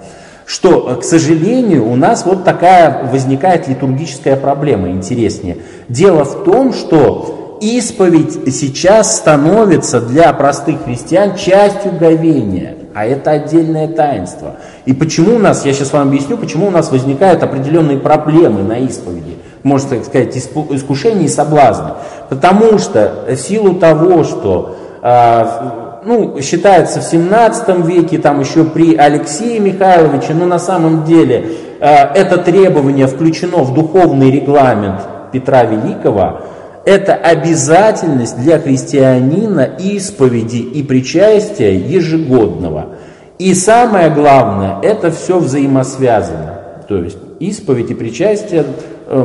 [0.44, 5.58] Что, к сожалению, у нас вот такая возникает литургическая проблема, интереснее.
[5.88, 13.88] Дело в том, что исповедь сейчас становится для простых христиан частью говения а это отдельное
[13.88, 14.56] таинство.
[14.86, 18.78] И почему у нас, я сейчас вам объясню, почему у нас возникают определенные проблемы на
[18.78, 21.90] исповеди, можно так сказать, искушения и соблазны.
[22.28, 28.96] Потому что в силу того, что а, ну, считается в 17 веке, там еще при
[28.96, 31.46] Алексее Михайловиче, но на самом деле
[31.80, 35.00] а, это требование включено в духовный регламент
[35.32, 36.42] Петра Великого,
[36.84, 42.96] это обязательность для христианина исповеди и причастия ежегодного.
[43.38, 46.60] И самое главное, это все взаимосвязано.
[46.88, 48.64] То есть исповедь и причастие,
[49.06, 49.24] э,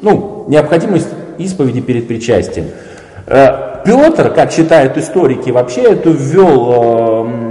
[0.00, 2.66] ну, необходимость исповеди перед причастием.
[3.26, 7.41] Э, Петр, как считают историки, вообще это ввел Э,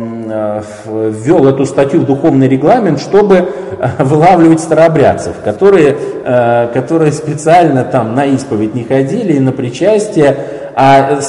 [0.85, 8.15] ввел эту статью в духовный регламент, чтобы э, вылавливать старообрядцев, которые, э, которые специально там
[8.15, 10.37] на исповедь не ходили и на причастие.
[10.75, 11.19] А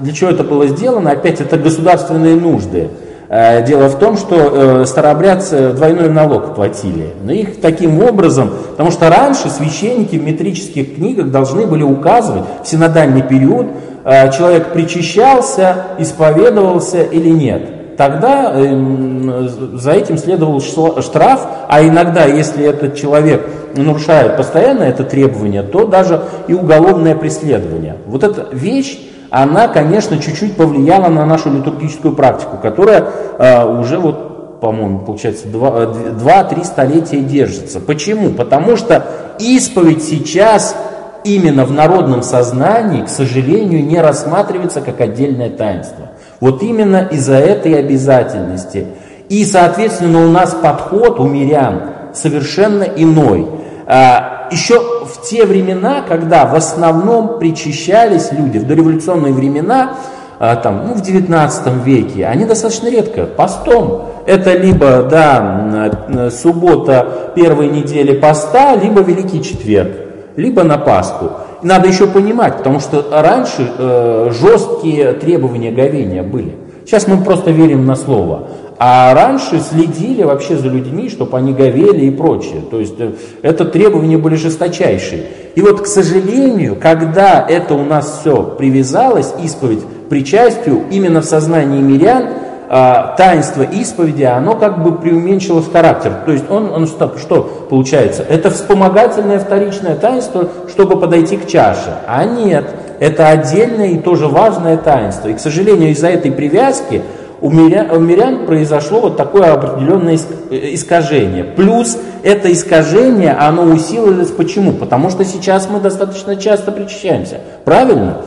[0.00, 1.12] для чего это было сделано?
[1.12, 2.88] Опять это государственные нужды.
[3.28, 7.12] Дело в том, что старообрядцы двойной налог платили.
[7.22, 12.66] Но их таким образом, потому что раньше священники в метрических книгах должны были указывать в
[12.66, 13.66] синодальный период,
[14.04, 22.94] человек причащался, исповедовался или нет тогда э, за этим следовал штраф, а иногда, если этот
[22.94, 23.46] человек
[23.76, 27.96] нарушает постоянно это требование, то даже и уголовное преследование.
[28.06, 28.98] Вот эта вещь,
[29.30, 33.04] она, конечно, чуть-чуть повлияла на нашу литургическую практику, которая
[33.38, 34.28] э, уже вот
[34.60, 37.78] по-моему, получается, 2-3 столетия держится.
[37.78, 38.30] Почему?
[38.30, 39.06] Потому что
[39.38, 40.74] исповедь сейчас
[41.22, 46.07] именно в народном сознании, к сожалению, не рассматривается как отдельное таинство.
[46.40, 48.86] Вот именно из-за этой обязательности.
[49.28, 51.82] И, соответственно, у нас подход у мирян
[52.14, 53.46] совершенно иной.
[53.86, 59.96] А, Еще в те времена, когда в основном причащались люди, в дореволюционные времена,
[60.38, 64.06] а, там, ну, в 19 веке, они достаточно редко, постом.
[64.24, 69.92] Это либо, да, суббота первой недели поста, либо Великий Четверг,
[70.36, 71.30] либо на Пасху.
[71.62, 76.54] Надо еще понимать, потому что раньше э, жесткие требования говения были.
[76.84, 78.48] Сейчас мы просто верим на слово.
[78.78, 82.62] А раньше следили вообще за людьми, чтобы они говели и прочее.
[82.70, 85.24] То есть э, это требования были жесточайшие.
[85.56, 91.82] И вот, к сожалению, когда это у нас все привязалось, исповедь причастию, именно в сознании
[91.82, 92.28] мирян,
[92.70, 96.12] а, таинство исповеди, оно как бы преуменьшилось характер.
[96.26, 98.24] То есть он, он что, что получается?
[98.28, 101.96] Это вспомогательное вторичное таинство, чтобы подойти к чаше.
[102.06, 102.66] А нет,
[103.00, 105.28] это отдельное и тоже важное таинство.
[105.28, 107.02] И, к сожалению, из-за этой привязки
[107.40, 110.18] у мирян, у мирян произошло вот такое определенное
[110.50, 111.44] э, искажение.
[111.44, 114.72] Плюс это искажение, оно усилилось почему?
[114.72, 117.40] Потому что сейчас мы достаточно часто причащаемся.
[117.64, 118.18] Правильно?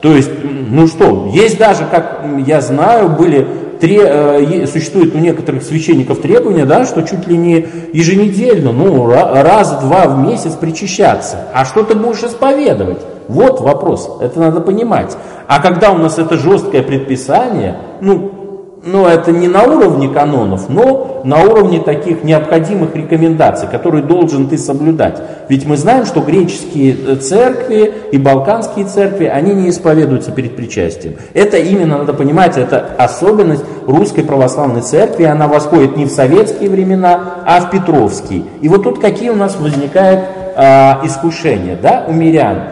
[0.00, 3.46] То есть, ну что, есть даже, как я знаю, были
[3.82, 10.18] э, существует у некоторых священников требования, да, что чуть ли не еженедельно, ну, раз-два в
[10.18, 11.48] месяц причащаться.
[11.52, 13.00] А что ты будешь исповедовать?
[13.28, 15.16] Вот вопрос, это надо понимать.
[15.46, 18.39] А когда у нас это жесткое предписание, ну,
[18.82, 24.56] но это не на уровне канонов, но на уровне таких необходимых рекомендаций, которые должен ты
[24.56, 25.20] соблюдать.
[25.50, 31.16] Ведь мы знаем, что греческие э, церкви и балканские церкви, они не исповедуются перед причастием.
[31.34, 37.42] Это именно, надо понимать, это особенность русской православной церкви, она восходит не в советские времена,
[37.46, 38.44] а в Петровские.
[38.62, 40.20] И вот тут какие у нас возникают
[40.56, 42.62] а, искушения, да, у мирян,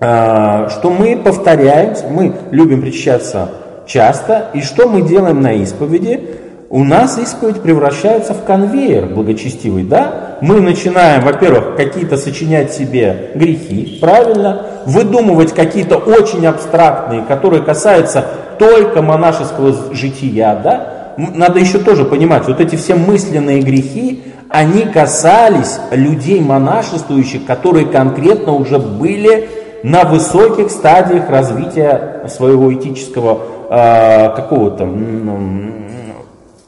[0.00, 3.48] а, что мы повторяем, мы любим причащаться
[3.86, 4.50] часто.
[4.54, 6.20] И что мы делаем на исповеди?
[6.70, 10.38] У нас исповедь превращается в конвейер благочестивый, да?
[10.40, 14.66] Мы начинаем, во-первых, какие-то сочинять себе грехи, правильно?
[14.84, 18.24] Выдумывать какие-то очень абстрактные, которые касаются
[18.58, 21.14] только монашеского жития, да?
[21.16, 28.52] Надо еще тоже понимать, вот эти все мысленные грехи, они касались людей монашествующих, которые конкретно
[28.52, 29.48] уже были
[29.84, 33.40] на высоких стадиях развития своего этического
[34.36, 34.88] какого-то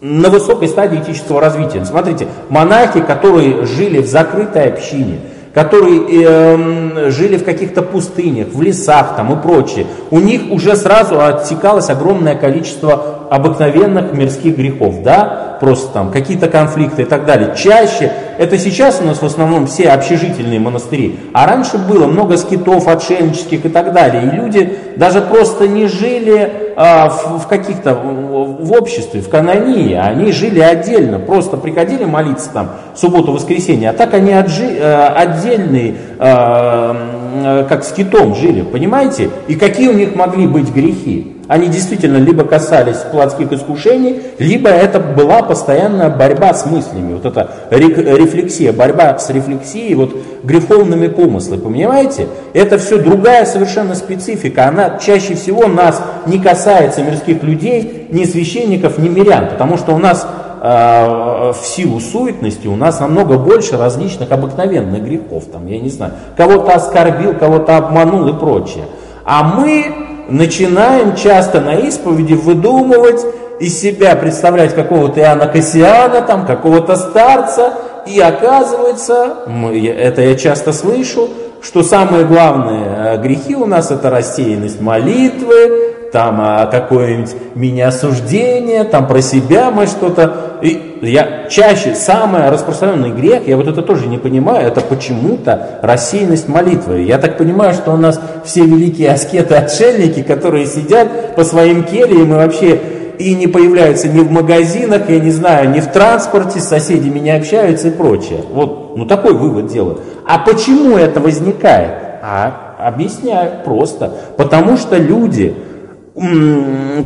[0.01, 1.85] на высокой стадии этического развития.
[1.85, 5.19] Смотрите, монахи, которые жили в закрытой общине,
[5.55, 11.19] которые э, жили в каких-то пустынях, в лесах там и прочее, у них уже сразу
[11.19, 17.55] отсекалось огромное количество обыкновенных мирских грехов, да, просто там какие-то конфликты и так далее.
[17.57, 22.87] Чаще, это сейчас у нас в основном все общежительные монастыри, а раньше было много скитов
[22.87, 24.25] отшельнических и так далее.
[24.25, 30.31] И люди даже просто не жили а, в, в каких-то, в, обществе, в канонии, они
[30.31, 37.83] жили отдельно, просто приходили молиться там субботу-воскресенье, а так они отжи, а, отдельные, а, как
[37.83, 39.31] скитом жили, понимаете?
[39.49, 41.37] И какие у них могли быть грехи?
[41.49, 47.15] Они действительно либо касались плотских искушений, либо это была постоянная борьба с мыслями.
[47.15, 50.17] Вот эта рефлексия, борьба с рефлексией, вот
[50.47, 52.29] греховными помыслами, понимаете?
[52.55, 54.69] Это все другая совершенно специфика.
[54.69, 59.99] Она чаще всего нас не касается мирских людей, ни священников, ни мирян, потому что у
[59.99, 60.27] нас
[60.63, 65.45] э, в силу суетности у нас намного больше различных обыкновенных грехов.
[65.53, 68.85] Там, я не знаю, кого-то оскорбил, кого-то обманул и прочее.
[69.25, 69.87] А мы
[70.29, 73.21] начинаем часто на исповеди выдумывать
[73.59, 77.73] из себя представлять какого-то Иоанна Кассиана, там, какого-то старца,
[78.07, 81.29] и оказывается, это я часто слышу,
[81.63, 89.07] что самые главные э, грехи у нас это рассеянность молитвы, там а, какое-нибудь мини-осуждение, там
[89.07, 90.59] про себя мы что-то.
[90.63, 96.49] И я чаще, самый распространенный грех, я вот это тоже не понимаю, это почему-то рассеянность
[96.49, 97.03] молитвы.
[97.03, 102.37] Я так понимаю, что у нас все великие аскеты-отшельники, которые сидят по своим кельям и
[102.37, 102.81] вообще
[103.19, 107.31] и не появляются ни в магазинах, я не знаю, ни в транспорте, с соседями не
[107.31, 108.41] общаются и прочее.
[108.51, 110.01] Вот, ну такой вывод делаю.
[110.27, 111.91] А почему это возникает?
[112.23, 114.13] А объясняю просто.
[114.37, 115.55] Потому что люди,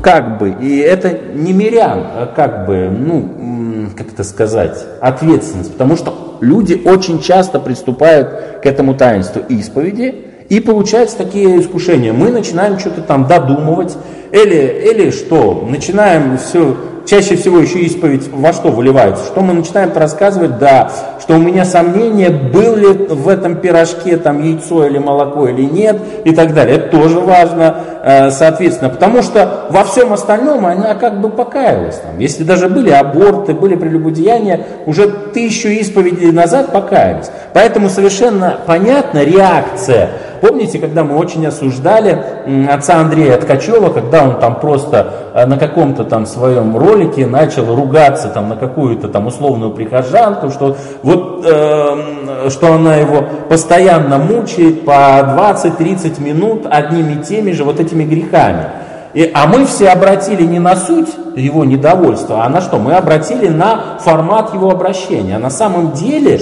[0.03, 5.97] как бы, и это не мирян, а как бы, ну, как это сказать, ответственность, потому
[5.97, 12.13] что люди очень часто приступают к этому таинству исповеди, и получаются такие искушения.
[12.13, 13.97] Мы начинаем что-то там додумывать,
[14.33, 16.77] или, или что, начинаем все
[17.07, 19.25] чаще всего еще исповедь во что выливается?
[19.27, 20.91] Что мы начинаем рассказывать, да,
[21.21, 25.99] что у меня сомнения, был ли в этом пирожке там яйцо или молоко или нет,
[26.25, 26.77] и так далее.
[26.77, 31.97] Это тоже важно, э, соответственно, потому что во всем остальном она как бы покаялась.
[31.97, 32.19] Там.
[32.19, 37.31] Если даже были аборты, были прелюбодеяния, уже тысячу исповедей назад покаялись.
[37.53, 40.11] Поэтому совершенно понятна реакция
[40.41, 42.23] Помните, когда мы очень осуждали
[42.71, 48.29] отца Андрея Ткачева, когда он там просто э, на каком-то там своем ролике начал ругаться
[48.29, 54.93] там на какую-то там условную прихожанку, что вот э, что она его постоянно мучает по
[54.93, 58.67] 20-30 минут одними и теми же вот этими грехами.
[59.13, 62.79] И, а мы все обратили не на суть его недовольства, а на что?
[62.79, 65.37] Мы обратили на формат его обращения.
[65.37, 66.39] А на самом деле...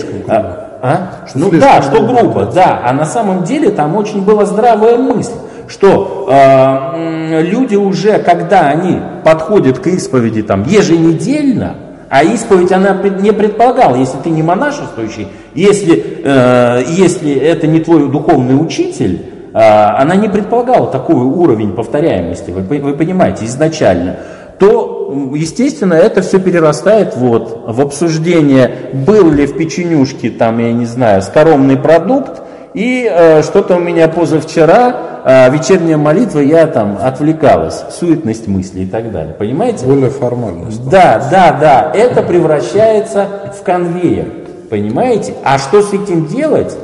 [0.80, 1.24] А?
[1.28, 2.80] Что ну да, что грубо, да.
[2.84, 5.32] А на самом деле там очень была здравая мысль,
[5.66, 11.74] что э, люди уже, когда они подходят к исповеди там еженедельно,
[12.08, 18.08] а исповедь она не предполагала, если ты не монашествующий, если, э, если это не твой
[18.08, 24.16] духовный учитель, э, она не предполагала такой уровень повторяемости, вы, вы понимаете, изначально
[24.58, 24.87] то,
[25.34, 31.22] естественно, это все перерастает вот в обсуждение, был ли в печенюшке, там, я не знаю,
[31.22, 32.42] скоромный продукт,
[32.74, 38.86] и э, что-то у меня позавчера, э, вечерняя молитва, я там отвлекалась, суетность мысли и
[38.86, 39.34] так далее.
[39.34, 39.86] Понимаете?
[39.86, 40.88] Более формальность.
[40.88, 41.92] Да, да, да.
[41.94, 43.26] Это превращается
[43.58, 44.26] в конвейер.
[44.68, 45.34] Понимаете?
[45.42, 46.76] А что с этим делать?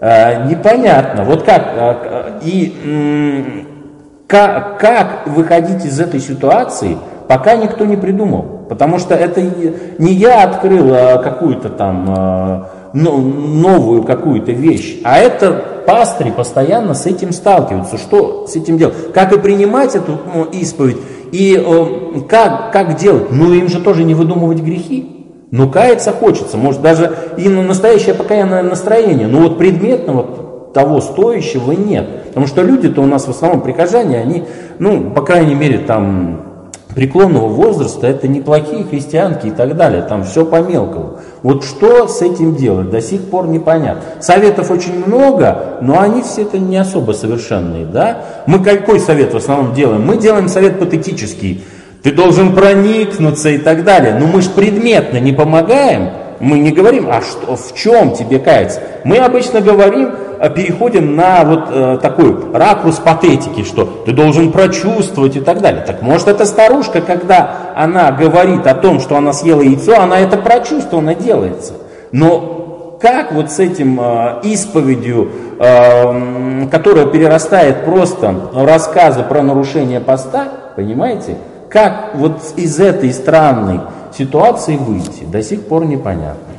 [0.00, 1.24] Э, непонятно.
[1.24, 1.72] Вот как?
[1.74, 3.42] Э, э и э,
[4.26, 6.98] как, как выходить из этой ситуации–
[7.30, 8.66] пока никто не придумал.
[8.68, 15.84] Потому что это не я открыл а, какую-то там а, новую какую-то вещь, а это
[15.86, 17.98] пастыри постоянно с этим сталкиваются.
[17.98, 19.12] Что с этим делать?
[19.14, 20.96] Как и принимать эту ну, исповедь,
[21.30, 21.54] и
[22.28, 23.30] как, как делать?
[23.30, 25.28] Ну им же тоже не выдумывать грехи.
[25.52, 30.26] Но каяться хочется, может даже и на настоящее покаянное настроение, но вот предметного
[30.74, 32.24] того стоящего нет.
[32.26, 34.44] Потому что люди-то у нас в основном прихожане, они,
[34.80, 36.49] ну, по крайней мере, там
[36.94, 41.18] преклонного возраста, это неплохие христианки и так далее, там все по мелкому.
[41.42, 44.02] Вот что с этим делать, до сих пор непонятно.
[44.20, 48.24] Советов очень много, но они все это не особо совершенные, да?
[48.46, 50.04] Мы какой совет в основном делаем?
[50.04, 51.64] Мы делаем совет патетический.
[52.02, 54.16] Ты должен проникнуться и так далее.
[54.18, 56.10] Но мы же предметно не помогаем.
[56.40, 58.80] Мы не говорим, а что, в чем тебе каяться?
[59.04, 60.10] Мы обычно говорим,
[60.40, 65.84] Э, переходим на вот э, такой ракурс патетики, что ты должен прочувствовать и так далее.
[65.86, 70.38] Так может эта старушка, когда она говорит о том, что она съела яйцо, она это
[70.38, 71.74] прочувствованно делается.
[72.10, 80.48] Но как вот с этим э, исповедью, э, которая перерастает просто рассказы про нарушение поста,
[80.74, 81.36] понимаете,
[81.68, 83.80] как вот из этой странной
[84.16, 86.50] ситуации выйти, до сих пор непонятно.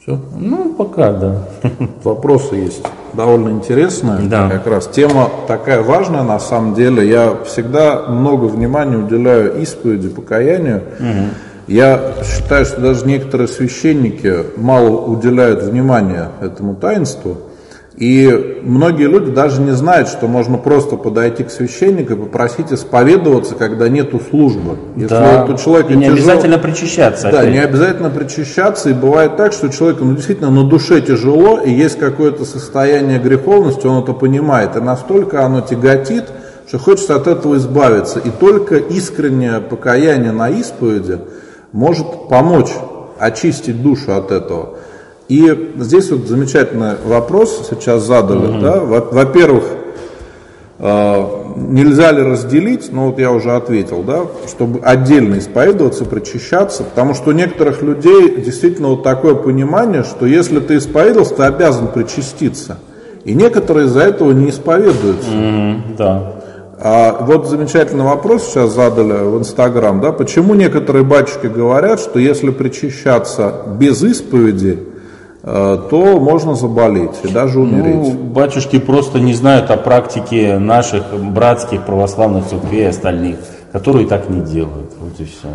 [0.00, 0.18] Все?
[0.34, 1.42] Ну, пока, да.
[2.04, 2.82] Вопросы есть
[3.12, 4.28] довольно интересные.
[4.28, 4.48] Да.
[4.48, 7.06] Как раз тема такая важная на самом деле.
[7.08, 10.82] Я всегда много внимания уделяю исповеди, покаянию.
[10.98, 11.74] Угу.
[11.74, 17.36] Я считаю, что даже некоторые священники мало уделяют внимания этому таинству.
[17.96, 23.56] И многие люди даже не знают, что можно просто подойти к священнику и попросить исповедоваться,
[23.56, 24.78] когда нету службы.
[24.96, 25.44] Если да.
[25.44, 27.30] у человека и не тяжело, обязательно причащаться.
[27.30, 27.52] Да, опять.
[27.52, 28.90] не обязательно причащаться.
[28.90, 33.86] И бывает так, что человеку ну, действительно на душе тяжело, и есть какое-то состояние греховности,
[33.86, 34.76] он это понимает.
[34.76, 36.24] И настолько оно тяготит,
[36.68, 38.20] что хочется от этого избавиться.
[38.20, 41.18] И только искреннее покаяние на исповеди
[41.72, 42.70] может помочь
[43.18, 44.76] очистить душу от этого.
[45.30, 48.48] И здесь вот замечательный вопрос сейчас задали.
[48.48, 48.58] Угу.
[48.58, 48.80] Да?
[48.80, 49.62] Во-первых,
[50.80, 51.24] э,
[51.54, 57.30] нельзя ли разделить, ну вот я уже ответил, да, чтобы отдельно исповедоваться, причащаться, потому что
[57.30, 62.78] у некоторых людей действительно вот такое понимание, что если ты исповедовался, ты обязан причаститься.
[63.22, 65.30] И некоторые из-за этого не исповедуются.
[65.30, 66.32] Mm, да.
[66.80, 72.50] А вот замечательный вопрос сейчас задали в Инстаграм, да, почему некоторые батюшки говорят, что если
[72.50, 74.89] причащаться без исповеди,
[75.42, 77.94] то можно заболеть и даже умереть.
[77.94, 83.38] Ну, батюшки просто не знают о практике наших братских православных церквей и остальных,
[83.72, 84.92] которые так не делают.
[85.00, 85.48] Вот и все.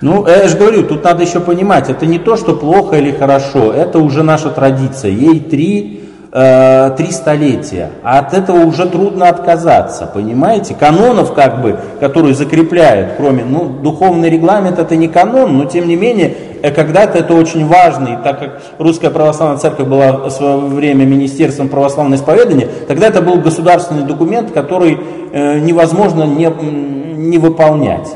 [0.00, 3.72] Ну, я же говорю, тут надо еще понимать, это не то, что плохо или хорошо,
[3.72, 5.10] это уже наша традиция.
[5.10, 6.06] Ей три
[6.36, 7.90] э, три столетия.
[8.02, 10.74] А от этого уже трудно отказаться, понимаете?
[10.74, 15.96] Канонов, как бы, которые закрепляют, кроме, ну, духовный регламент это не канон, но тем не
[15.96, 20.58] менее, э, когда-то это очень важно, и так как Русская Православная Церковь была в свое
[20.58, 24.98] время Министерством православного исповедания, тогда это был государственный документ, который
[25.32, 28.08] э, невозможно не, не выполнять.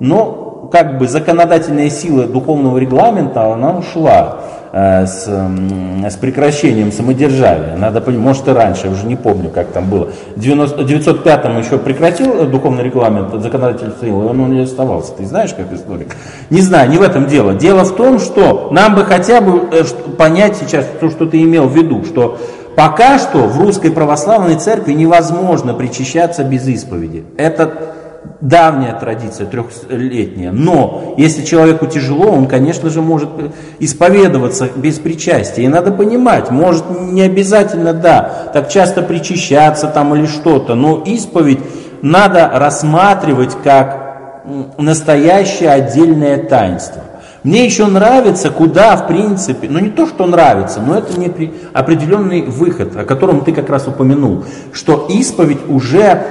[0.00, 4.40] Но как бы законодательная сила духовного регламента, она ушла.
[4.70, 7.74] Э, с, с прекращением самодержавия.
[7.76, 10.10] Надо понимать, может и раньше, я уже не помню, как там было.
[10.36, 15.12] В 905-м еще прекратил духовный регламент законодательства, и он, он не оставался.
[15.14, 16.14] Ты знаешь, как историк?
[16.50, 17.54] Не знаю, не в этом дело.
[17.54, 19.84] Дело в том, что нам бы хотя бы э,
[20.18, 22.38] понять сейчас то, что ты имел в виду, что
[22.76, 27.24] пока что в русской православной церкви невозможно причащаться без исповеди.
[27.38, 27.66] Это
[28.40, 30.52] давняя традиция, трехлетняя.
[30.52, 33.30] Но если человеку тяжело, он, конечно же, может
[33.78, 35.62] исповедоваться без причастия.
[35.62, 41.60] И надо понимать, может не обязательно, да, так часто причащаться там или что-то, но исповедь
[42.02, 44.08] надо рассматривать как
[44.78, 47.02] настоящее отдельное таинство.
[47.44, 51.32] Мне еще нравится, куда, в принципе, ну не то, что нравится, но это не
[51.72, 56.22] определенный выход, о котором ты как раз упомянул, что исповедь уже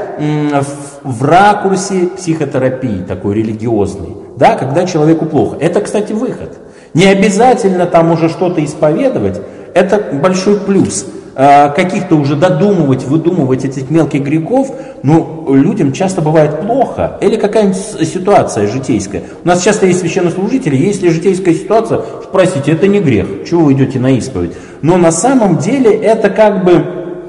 [1.04, 5.56] в ракурсе психотерапии, такой религиозной, да, когда человеку плохо.
[5.60, 6.58] Это, кстати, выход.
[6.94, 9.40] Не обязательно там уже что-то исповедовать,
[9.74, 11.06] это большой плюс.
[11.40, 14.72] А, каких-то уже додумывать, выдумывать этих мелких грехов,
[15.04, 17.20] ну, людям часто бывает плохо.
[17.22, 17.78] Или какая-нибудь
[18.08, 19.22] ситуация житейская.
[19.44, 24.00] У нас часто есть священнослужители, если житейская ситуация, спросите, это не грех, чего вы идете
[24.00, 24.54] на исповедь?
[24.82, 26.84] Но на самом деле это как бы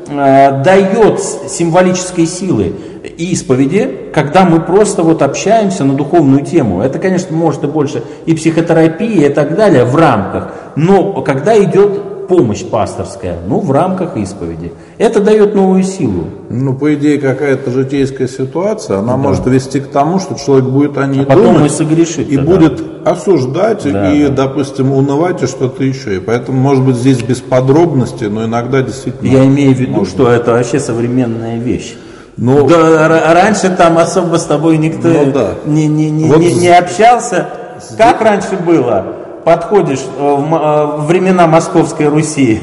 [0.08, 2.72] э, дает символической силы
[3.18, 6.80] исповеди, когда мы просто вот общаемся на духовную тему.
[6.80, 12.17] Это, конечно, может и больше и психотерапии и так далее в рамках, но когда идет
[12.28, 14.72] помощь пасторская, ну, в рамках исповеди.
[14.98, 16.26] Это дает новую силу.
[16.50, 19.16] Ну, по идее, какая-то житейская ситуация, она да.
[19.16, 22.28] может вести к тому, что человек будет о ней а потом думать и согрешит.
[22.28, 22.42] И да.
[22.42, 24.44] будет осуждать да, и, да.
[24.46, 26.16] допустим, унывать и что-то еще.
[26.16, 29.28] И поэтому, может быть, здесь без подробностей, но иногда действительно...
[29.28, 30.12] Я имею в виду, можно.
[30.12, 31.96] что это вообще современная вещь.
[32.36, 32.68] Но...
[32.68, 35.54] Да, раньше там особо с тобой никто ну, да.
[35.64, 37.48] не, не, не, вот не, не общался.
[37.96, 39.06] Как раньше было?
[39.48, 42.60] Подходишь э, в э, времена Московской Руси,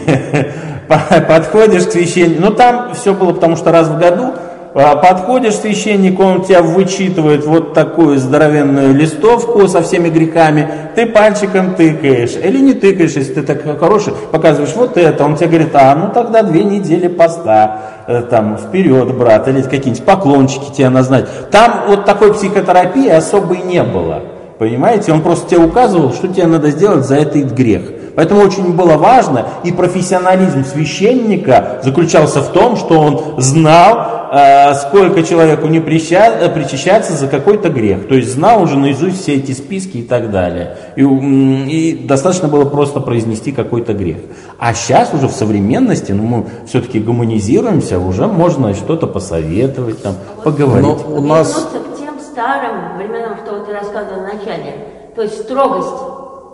[1.27, 4.33] подходишь к священнику, ну там все было потому что раз в году,
[4.75, 11.07] а подходишь к священнику, он тебя вычитывает вот такую здоровенную листовку со всеми грехами, ты
[11.07, 15.71] пальчиком тыкаешь, или не тыкаешь, если ты так хороший, показываешь вот это, он тебе говорит,
[15.73, 21.49] а ну тогда две недели поста, э, там, вперед, брат, или какие-нибудь поклончики тебе назначить.
[21.49, 24.34] Там вот такой психотерапии особой не было.
[24.57, 27.91] Понимаете, он просто тебе указывал, что тебе надо сделать за этот грех.
[28.15, 35.21] Поэтому очень было важно, и профессионализм священника заключался в том, что он знал, э, сколько
[35.23, 38.07] человеку не э, причащаться за какой-то грех.
[38.07, 40.77] То есть знал уже наизусть все эти списки и так далее.
[40.95, 44.17] И, и достаточно было просто произнести какой-то грех.
[44.57, 50.85] А сейчас уже в современности, ну мы все-таки гуманизируемся, уже можно что-то посоветовать, там, поговорить.
[50.85, 51.67] Но у нас
[52.35, 54.73] старым временам, что вот ты рассказывал в начале.
[55.15, 55.95] То есть строгость,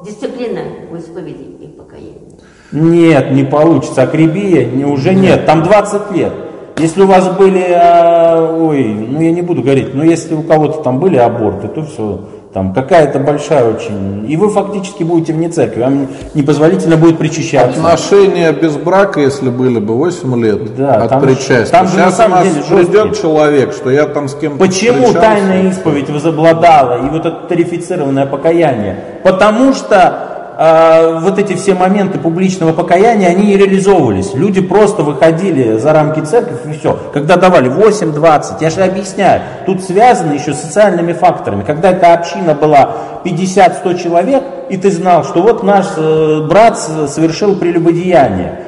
[0.06, 0.62] дисциплина
[0.92, 2.40] в исповеди и покаянии.
[2.72, 4.04] Нет, не получится.
[4.04, 5.48] Акребия не, уже нет.
[5.48, 6.34] Там 20 лет.
[6.78, 10.84] Если у вас были, э, ой, ну я не буду говорить, но если у кого-то
[10.84, 12.22] там были аборты, то все,
[12.54, 17.80] там какая-то большая очень, и вы фактически будете вне церкви, вам непозволительно будет причащаться.
[17.80, 21.72] Отношения без брака, если были бы 8 лет да, от там, причастия.
[21.72, 25.70] Там же Сейчас на самом деле придет человек, что я там с кем-то Почему тайная
[25.70, 28.98] исповедь возобладала и вот это тарифицированное покаяние?
[29.24, 30.31] Потому что
[30.64, 34.36] а, вот эти все моменты публичного покаяния, они не реализовывались.
[34.36, 37.00] Люди просто выходили за рамки церкви и все.
[37.12, 41.64] Когда давали 8-20, я же объясняю, тут связано еще с социальными факторами.
[41.64, 42.92] Когда эта община была
[43.26, 48.60] 50-100 человек, и ты знал, что вот наш э, брат совершил прелюбодеяние,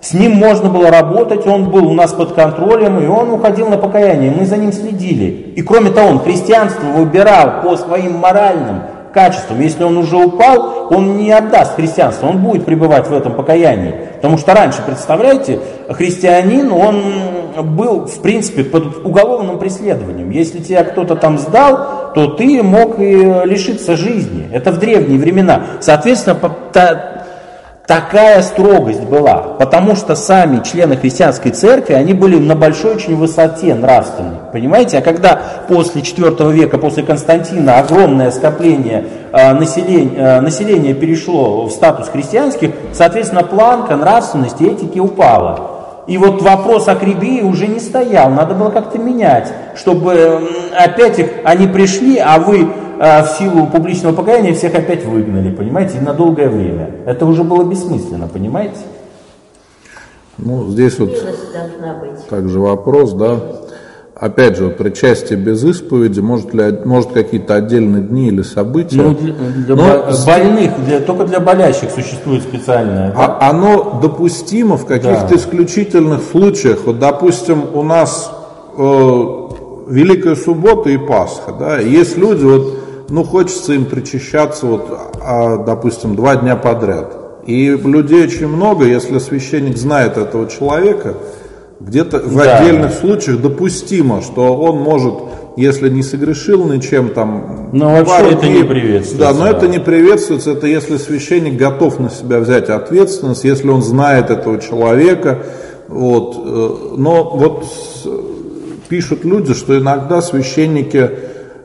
[0.00, 3.76] с ним можно было работать, он был у нас под контролем, и он уходил на
[3.76, 5.52] покаяние, мы за ним следили.
[5.56, 8.82] И кроме того, он христианство выбирал по своим моральным
[9.12, 9.60] качеством.
[9.60, 13.94] Если он уже упал, он не отдаст христианство, он будет пребывать в этом покаянии.
[14.16, 17.02] Потому что раньше, представляете, христианин, он
[17.62, 20.30] был, в принципе, под уголовным преследованием.
[20.30, 24.48] Если тебя кто-то там сдал, то ты мог и лишиться жизни.
[24.52, 25.62] Это в древние времена.
[25.80, 26.38] Соответственно,
[27.90, 33.74] такая строгость была, потому что сами члены христианской церкви, они были на большой очень высоте
[33.74, 34.98] нравственной, понимаете?
[34.98, 41.72] А когда после IV века, после Константина, огромное скопление э, населения, э, населения перешло в
[41.72, 45.80] статус христианских, соответственно, планка нравственности, этики упала.
[46.06, 51.26] И вот вопрос о Крибии уже не стоял, надо было как-то менять, чтобы опять их,
[51.42, 52.68] они пришли, а вы
[53.02, 56.90] а, в силу публичного покаяния всех опять выгнали, понимаете, и на долгое время.
[57.06, 58.76] Это уже было бессмысленно, понимаете?
[60.36, 61.10] Ну, здесь вот
[62.28, 63.38] также вопрос, да.
[64.14, 68.96] Опять же, вот причастие без исповеди, может ли может какие-то отдельные дни или события?
[69.00, 73.12] Ну, для, для Но бо- больных, для, только для болящих существует специальное.
[73.12, 73.38] да?
[73.40, 75.34] А оно допустимо в каких-то Да.
[75.36, 76.80] исключительных случаях.
[76.84, 78.30] Вот, допустим, у нас
[78.76, 78.82] э,
[79.88, 82.74] Великая Суббота и Пасха, да, есть люди, вот,
[83.10, 84.88] ну, хочется им причащаться, вот,
[85.20, 87.16] а, допустим, два дня подряд.
[87.46, 91.14] И людей очень много, если священник знает этого человека,
[91.80, 92.58] где-то в Да.
[92.58, 95.14] отдельных случаях допустимо, что он может,
[95.56, 97.70] если не согрешил ничем там...
[97.72, 99.50] Но вообще пару это не приветствуется, Да, но да.
[99.56, 104.60] это не приветствуется, это если священник готов на себя взять ответственность, если он знает этого
[104.60, 105.38] человека.
[105.88, 106.36] Вот.
[106.36, 107.64] э, Но вот
[108.88, 111.10] пишут люди, что иногда священники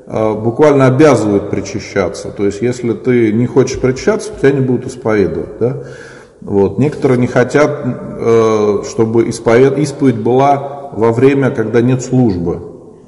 [0.08, 2.30] буквально обязывают причащаться.
[2.30, 5.58] То есть, если ты не хочешь причащаться, тебя не будут исповедовать.
[5.60, 5.84] Да?
[6.42, 6.78] Вот.
[6.78, 9.80] Некоторые не хотят, э, чтобы исповед...
[9.80, 12.60] исповедь была во время, когда нет службы.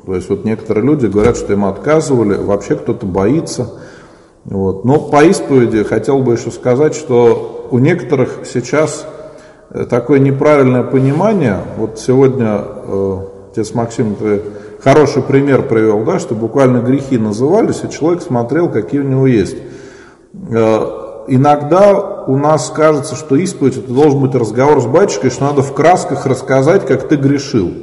[0.05, 3.73] То есть вот некоторые люди говорят, что им отказывали, вообще кто-то боится.
[4.45, 4.85] Вот.
[4.85, 9.05] Но по исповеди хотел бы еще сказать, что у некоторых сейчас
[9.69, 11.59] э, такое неправильное понимание.
[11.77, 13.17] Вот сегодня э,
[13.51, 14.41] отец Максим, ты
[14.79, 19.57] хороший пример привел, да, что буквально грехи назывались, и человек смотрел, какие у него есть.
[20.51, 25.61] Э, Иногда у нас кажется, что исповедь это должен быть разговор с батюшкой, что надо
[25.61, 27.73] в красках рассказать, как ты грешил.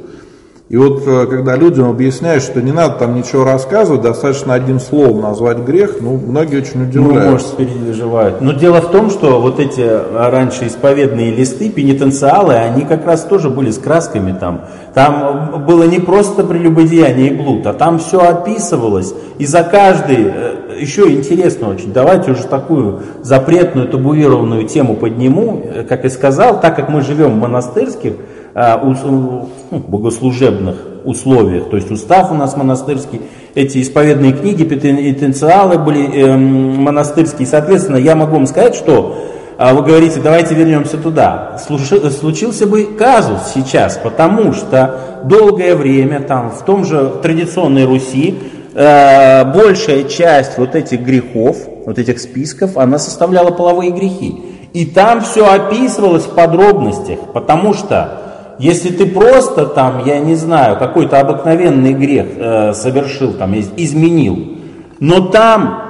[0.67, 5.21] И вот э, когда людям объясняешь, что не надо там ничего рассказывать, достаточно одним словом
[5.21, 7.31] назвать грех, ну, многие очень Ну, удивляются.
[7.31, 8.41] может, переживают.
[8.41, 13.25] Но дело в том, что вот эти а, раньше исповедные листы, пенитенциалы, они как раз
[13.25, 14.61] тоже были с красками там.
[14.95, 19.13] Там было не просто прелюбодеяние и блуд, а там все описывалось.
[19.37, 25.61] И за каждый, э, еще интересно очень, давайте уже такую запретную, табуированную тему подниму.
[25.63, 28.21] Э, Как и сказал, так как мы живем в монастырских, ну,
[28.55, 33.19] богослужебных условиях, то есть устав у нас монастырский,
[33.53, 39.17] эти исповедные книги, пенитенциалы были эм, монастырские, соответственно, я могу вам сказать, что
[39.57, 41.57] а, вы говорите, давайте вернемся туда.
[41.59, 48.37] Случился бы казус сейчас, потому что долгое время там в том же традиционной Руси
[48.73, 54.43] э, большая часть вот этих грехов, вот этих списков, она составляла половые грехи.
[54.73, 58.24] И там все описывалось в подробностях, потому что
[58.59, 64.57] если ты просто там, я не знаю, какой-то обыкновенный грех э, совершил, там, из- изменил,
[64.99, 65.83] но там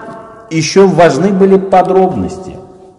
[0.50, 2.56] еще важны были подробности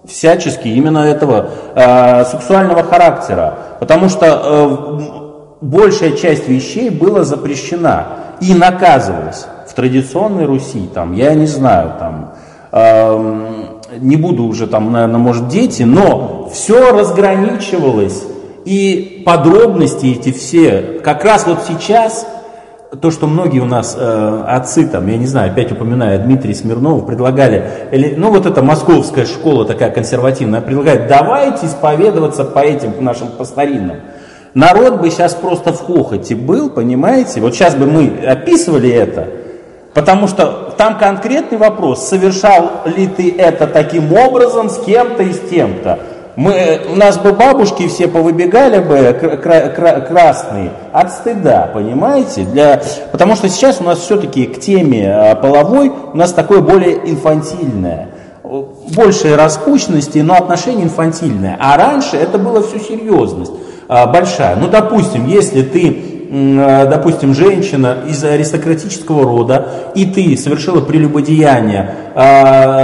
[0.07, 8.07] всячески именно этого э, сексуального характера, потому что э, большая часть вещей была запрещена
[8.41, 12.35] и наказывалась в традиционной Руси, там, я не знаю, там,
[12.73, 13.47] эм,
[13.99, 18.25] не буду уже там, наверное, может, дети, но все разграничивалось,
[18.67, 22.27] и подробности эти все, как раз вот сейчас,
[23.01, 27.07] то, что многие у нас э, отцы, там, я не знаю, опять упоминаю, Дмитрий Смирнов,
[27.07, 33.29] предлагали, или, ну вот эта московская школа такая консервативная, предлагает, давайте исповедоваться по этим нашим
[33.29, 33.99] по старинным.
[34.53, 37.41] Народ бы сейчас просто в хохоте был, понимаете?
[37.41, 39.29] Вот сейчас бы мы описывали это,
[39.95, 45.39] потому что там конкретный вопрос, совершал ли ты это таким образом с кем-то и с
[45.51, 46.01] тем-то.
[46.37, 52.45] Мы, у нас бы бабушки все повыбегали бы кра- кра- кра- красные от стыда, понимаете?
[52.45, 57.11] Для, потому что сейчас у нас все-таки к теме а, половой у нас такое более
[57.11, 58.09] инфантильное.
[58.95, 61.57] Большей распущенности, но отношение инфантильное.
[61.59, 63.53] А раньше это было все серьезность
[63.89, 64.57] а, большая.
[64.57, 71.95] Ну, допустим, если ты, а, допустим, женщина из аристократического рода, и ты совершила прелюбодеяние,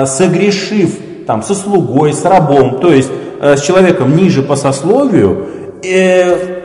[0.07, 3.11] согрешив там, со слугой, с рабом, то есть
[3.43, 5.47] с человеком ниже по сословию,
[5.83, 6.61] э,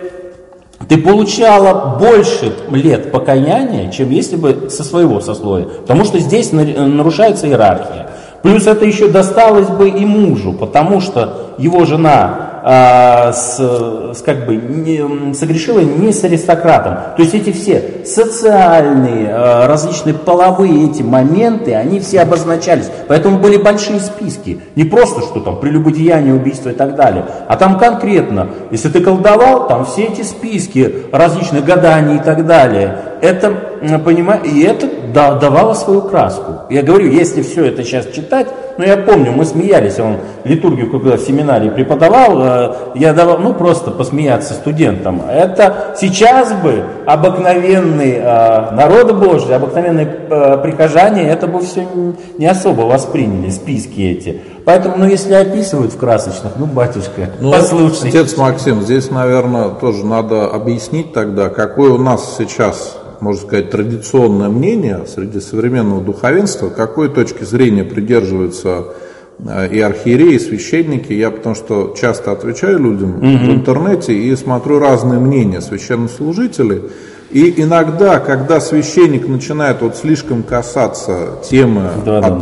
[0.87, 5.65] ты получала больше лет покаяния, чем если бы со своего сословия.
[5.65, 8.07] Потому что здесь на- нарушается иерархия.
[8.43, 13.57] Плюс это еще досталось бы и мужу, потому что его жена а, с,
[14.13, 16.95] с как бы не, согрешила не с аристократом.
[17.15, 22.89] То есть эти все социальные, а, различные половые эти моменты, они все обозначались.
[23.07, 24.59] Поэтому были большие списки.
[24.75, 29.69] Не просто, что там прелюбодеяние, убийство и так далее, а там конкретно, если ты колдовал,
[29.69, 32.97] там все эти списки различных гаданий и так далее.
[33.21, 33.49] Это,
[34.03, 36.63] понимаешь, и это да- давало свою краску.
[36.69, 38.47] Я говорю, если все это сейчас читать,
[38.77, 43.53] ну я помню, мы смеялись, он литургию когда в семинаре преподавал, э, я давал, ну
[43.53, 45.21] просто посмеяться студентам.
[45.29, 51.87] Это сейчас бы обыкновенный э, народ Божий, обыкновенные э, прихожане, это бы все
[52.37, 54.41] не особо восприняли, списки эти.
[54.65, 58.09] Поэтому, ну если описывают в красочных, ну батюшка, Ну, послушай.
[58.09, 64.49] Отец Максим, здесь, наверное, тоже надо объяснить тогда, какое у нас сейчас, можно сказать, традиционное
[64.49, 68.85] мнение среди современного духовенства, какой точки зрения придерживаются
[69.39, 71.13] э, и архиереи, и священники.
[71.13, 76.81] Я потому что часто отвечаю людям в интернете и смотрю разные мнения священнослужителей.
[77.29, 82.39] И иногда, когда священник начинает вот слишком касаться темы Да, да, да.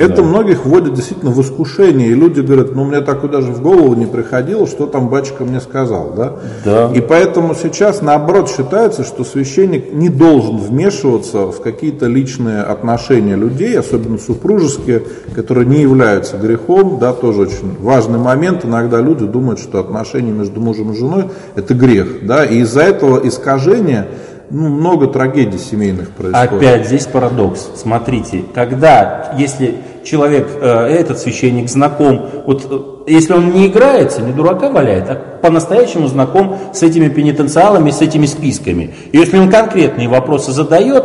[0.00, 2.08] Это многих вводит действительно в искушение.
[2.08, 5.60] И люди говорят, ну мне так даже в голову не приходило, что там батюшка мне
[5.60, 6.14] сказал.
[6.16, 6.32] Да?
[6.64, 6.90] Да.
[6.94, 13.78] И поэтому сейчас наоборот считается, что священник не должен вмешиваться в какие-то личные отношения людей,
[13.78, 15.02] особенно супружеские,
[15.34, 16.98] которые не являются грехом.
[16.98, 18.64] Да, тоже очень важный момент.
[18.64, 21.24] Иногда люди думают, что отношения между мужем и женой
[21.56, 22.26] это грех.
[22.26, 22.46] Да?
[22.46, 24.08] И из-за этого искажения
[24.50, 26.52] ну, много трагедий семейных происходит.
[26.52, 27.70] Опять здесь парадокс.
[27.76, 34.32] Смотрите, когда, если человек, э, этот священник знаком, вот э, если он не играется, не
[34.32, 38.94] дурака валяет, а по-настоящему знаком с этими пенитенциалами, с этими списками.
[39.12, 41.04] И если он конкретные вопросы задает,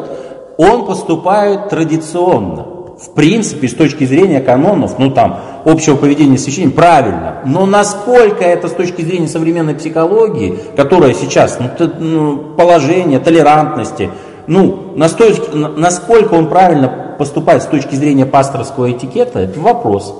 [0.57, 2.65] он поступает традиционно.
[2.99, 7.41] В принципе, с точки зрения канонов, ну там, общего поведения священника, правильно.
[7.45, 14.09] Но насколько это с точки зрения современной психологии, которая сейчас, ну, ну, положение, толерантности,
[14.47, 20.13] ну, насто- на- насколько он правильно поступает с точки зрения пасторского этикета, это вопрос.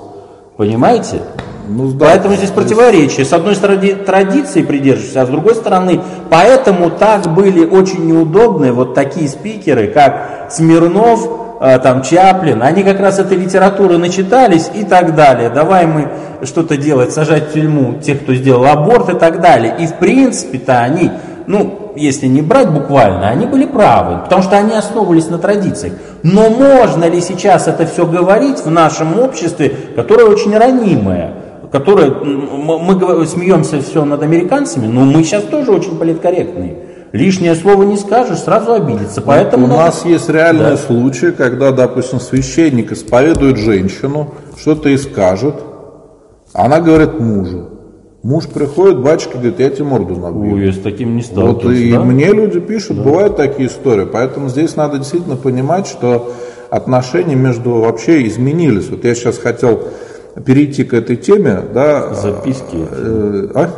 [0.57, 1.21] Понимаете?
[1.67, 2.05] Ну, да.
[2.05, 3.25] Поэтому здесь противоречие.
[3.25, 8.93] С одной стороны традиции придерживаешься, а с другой стороны, поэтому так были очень неудобны вот
[8.93, 11.27] такие спикеры, как Смирнов,
[11.59, 15.49] там Чаплин, они как раз этой литературы начитались и так далее.
[15.49, 16.09] Давай мы
[16.43, 19.75] что-то делать, сажать в тюрьму тех, кто сделал аборт и так далее.
[19.79, 21.11] И в принципе-то они,
[21.47, 25.93] ну, если не брать буквально, они были правы, потому что они основывались на традициях.
[26.23, 31.33] Но можно ли сейчас это все говорить в нашем обществе, которое очень ранимое?
[31.71, 36.77] которое, мы смеемся все над американцами, но мы сейчас тоже очень политкорректные.
[37.15, 39.21] Лишнее слово не скажешь, сразу обидится.
[39.21, 40.77] Поэтому У надо- нас есть реальные Да.
[40.77, 45.55] случаи, когда, допустим, священник исповедует женщину, что-то и скажет,
[46.53, 47.69] а она говорит мужу.
[48.23, 50.55] Муж приходит, батюшка говорит, я тебе морду набью.
[50.55, 51.79] Ой, я с таким не Вот сталкивался.
[51.79, 51.99] и да?
[52.01, 54.05] мне люди пишут, бывают такие истории.
[54.11, 56.33] Поэтому здесь надо действительно понимать, что
[56.71, 58.89] отношения между вообще изменились.
[58.89, 59.79] Вот я сейчас хотел
[60.43, 62.13] перейти к этой теме, да.
[62.15, 62.77] Записки.
[62.91, 63.69] э, а?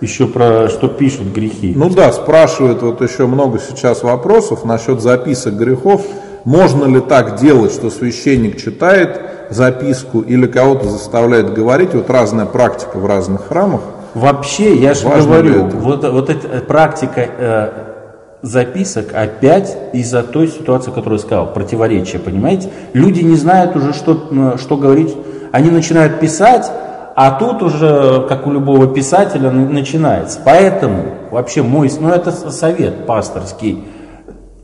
[0.00, 1.72] Еще про что пишут грехи.
[1.74, 6.02] Ну да, спрашивают вот еще много сейчас вопросов насчет записок грехов.
[6.44, 9.20] Можно ли так делать, что священник читает
[9.50, 11.94] записку или кого-то заставляет говорить?
[11.94, 13.80] Вот разная практика в разных храмах.
[14.14, 15.76] Вообще, я же говорю, это?
[15.76, 17.68] вот, вот эта э, практика э,
[18.42, 22.70] записок опять из-за той ситуации, которую я сказал, противоречия, понимаете?
[22.92, 25.14] Люди не знают уже, что, м, что говорить.
[25.52, 26.70] Они начинают писать,
[27.20, 30.38] а тут уже, как у любого писателя, начинается.
[30.44, 31.02] Поэтому
[31.32, 33.82] вообще мой, ну это совет пасторский,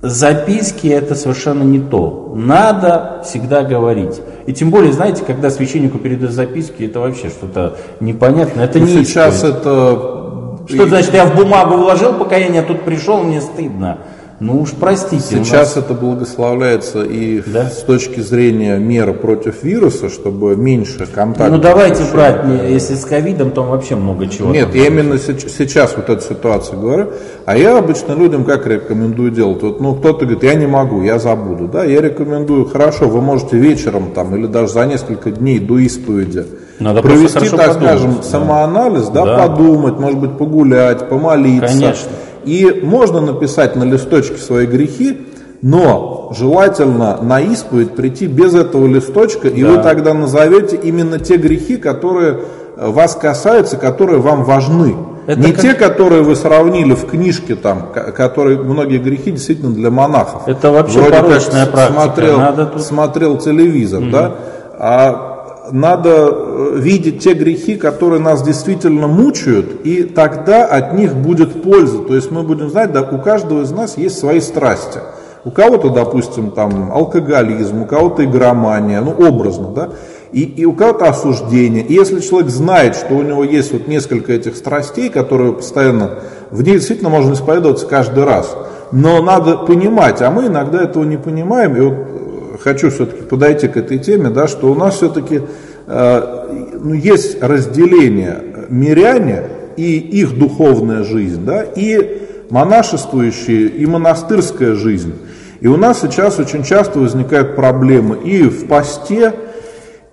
[0.00, 2.32] записки это совершенно не то.
[2.36, 4.20] Надо всегда говорить.
[4.46, 8.66] И тем более, знаете, когда священнику передают записки, это вообще что-то непонятное.
[8.66, 9.56] Это Ну, не сейчас исповедь.
[9.56, 10.58] это...
[10.68, 13.98] Что значит, я в бумагу вложил покаяние, а тут пришел, мне стыдно.
[14.44, 15.22] Ну уж простите.
[15.42, 17.70] Сейчас нас- это благословляется и Да?
[17.70, 21.50] с точки зрения меры против вируса, чтобы меньше контактов.
[21.50, 22.12] Ну давайте отношений.
[22.58, 24.52] брать, если с ковидом, то вообще много чего.
[24.52, 27.06] Нет, я именно сейчас вот эту ситуацию говорю.
[27.46, 29.62] А я обычно людям как рекомендую делать?
[29.62, 31.66] Вот, ну, кто-то говорит, я не могу, я забуду.
[31.66, 36.44] Да, я рекомендую, хорошо, вы можете вечером там или даже за несколько дней до исповеди
[36.80, 38.22] Надо провести, так подумать, скажем, да.
[38.22, 39.38] самоанализ, да, Да.
[39.48, 41.66] подумать, может быть, погулять, помолиться.
[41.68, 42.10] Конечно.
[42.44, 45.26] И можно написать на листочке свои грехи,
[45.62, 49.70] но желательно на исповедь прийти без этого листочка, и Да.
[49.70, 52.40] вы тогда назовете именно те грехи, которые
[52.76, 54.96] э, вас касаются, которые вам важны.
[55.28, 59.72] Это Не как- те, которые вы сравнили в книжке, там, ко- которые многие грехи действительно
[59.72, 60.42] для монахов.
[60.48, 62.00] Это вообще Вроде как порочная практика.
[62.02, 64.32] Смотрел, Надо тут- смотрел телевизор, да?
[64.78, 65.33] А
[65.70, 71.98] надо э, видеть те грехи, которые нас действительно мучают, и тогда от них будет польза.
[71.98, 75.00] То есть мы будем знать, да, у каждого из нас есть свои страсти.
[75.44, 79.90] У кого-то, допустим, там алкоголизм, у кого-то игромания, ну образно, да,
[80.32, 81.84] и, и у кого-то осуждение.
[81.84, 86.18] И если человек знает, что у него есть вот несколько этих страстей, которые постоянно,
[86.50, 88.56] в них действительно можно исповедоваться каждый раз.
[88.90, 92.23] Но надо понимать, а мы иногда этого не понимаем, и вот э,
[92.64, 95.42] хочу все-таки подойти к этой теме, да, что у нас все-таки
[95.86, 99.42] э, ну, есть разделение миряне
[99.76, 105.12] и их духовная жизнь, да, и монашествующие, и монастырская жизнь.
[105.60, 109.34] И у нас сейчас очень часто возникают проблемы и в посте,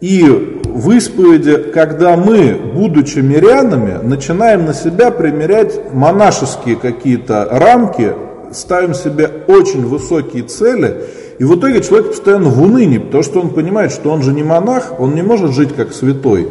[0.02, 0.24] и
[0.66, 8.14] в исповеди, когда мы, будучи мирянами, начинаем на себя примерять монашеские какие-то рамки,
[8.52, 10.98] ставим себе очень высокие цели,
[11.42, 14.44] и в итоге человек постоянно в унынии, потому что он понимает, что он же не
[14.44, 16.50] монах, он не может жить как святой.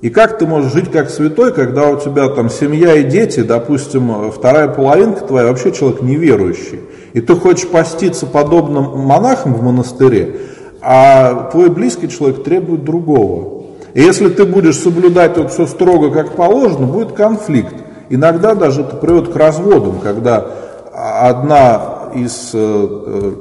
[0.00, 4.30] И как ты можешь жить как святой, когда у тебя там семья и дети, допустим,
[4.30, 6.80] вторая половинка твоя вообще человек неверующий,
[7.12, 10.36] и ты хочешь поститься подобным монахам в монастыре,
[10.80, 13.64] а твой близкий человек требует другого.
[13.92, 17.74] И если ты будешь соблюдать вот все строго, как положено, будет конфликт.
[18.08, 20.46] Иногда даже это приводит к разводам, когда
[20.94, 23.32] одна из э, э,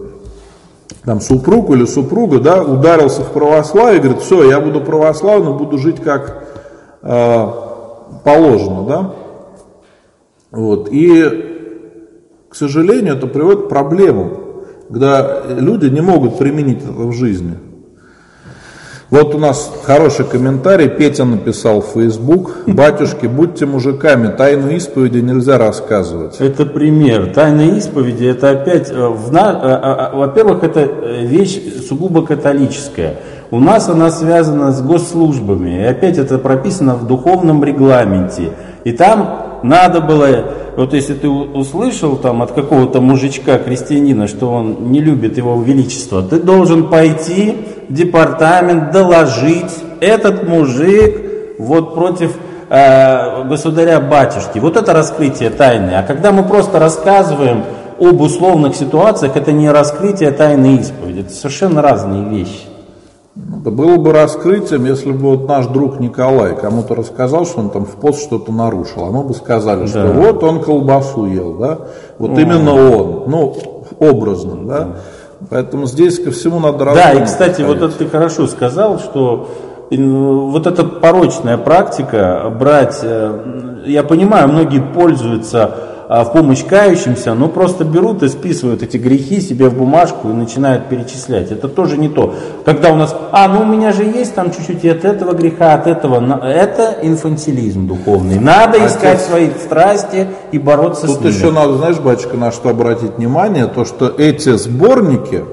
[1.06, 6.02] там, супруг или супруга да, ударился в православие говорит, все, я буду православным, буду жить
[6.02, 6.44] как
[7.02, 7.48] э,
[8.24, 8.84] положено.
[8.88, 9.16] Да?
[10.52, 10.90] Вот.
[10.92, 11.24] И,
[12.50, 14.46] к сожалению, это приводит к проблемам
[14.90, 17.58] когда люди не могут применить это в жизни.
[19.12, 25.60] Вот у нас хороший комментарий, Петя написал в Facebook, батюшки, будьте мужиками, тайну исповеди нельзя
[25.60, 26.38] рассказывать.
[26.40, 27.32] Это пример.
[27.32, 30.10] Тайна исповеди, это опять, э, на...
[30.12, 30.82] Э, э, во-первых, это
[31.22, 33.18] вещь сугубо католическая.
[33.52, 38.54] У нас она связана с госслужбами, и опять это прописано в духовном регламенте.
[38.86, 40.28] И там надо было
[40.76, 46.22] вот если ты услышал там от какого-то мужичка, крестьянина, что он не любит его величество,
[46.22, 47.56] ты должен пойти
[47.90, 49.72] департамент, доложить,
[50.02, 52.36] этот мужик вот против
[52.70, 54.60] э, государя-батюшки.
[54.60, 55.92] Вот это раскрытие тайны.
[55.92, 57.64] А когда мы просто рассказываем
[58.00, 62.68] об условных ситуациях, это не раскрытие тайны исповеди, это совершенно разные вещи.
[63.62, 67.86] Это было бы раскрытием, если бы вот наш друг Николай кому-то рассказал, что он там
[67.86, 69.06] в пост что-то нарушил.
[69.06, 69.88] А мы бы сказали, да.
[69.88, 71.80] что вот он колбасу ел, да,
[72.18, 72.40] вот О.
[72.40, 73.56] именно он, ну,
[74.00, 74.88] образно, да.
[75.50, 79.50] Поэтому здесь ко всему надо Да, и, кстати, вот это ты хорошо сказал, что
[79.92, 87.48] э, вот эта порочная практика брать, э, я понимаю, многие пользуются в помощь кающимся, но
[87.48, 91.52] просто берут и списывают эти грехи себе в бумажку и начинают перечислять.
[91.52, 92.36] Это тоже не то.
[92.64, 95.88] Когда у нас, а, ну у меня же есть там чуть-чуть от этого греха, от
[95.88, 98.40] этого, это инфантилизм духовный.
[98.40, 101.32] Надо а искать свои страсти и бороться Тут с ними.
[101.32, 105.44] Тут еще надо, знаешь, батюшка, на что обратить внимание, то, что эти сборники,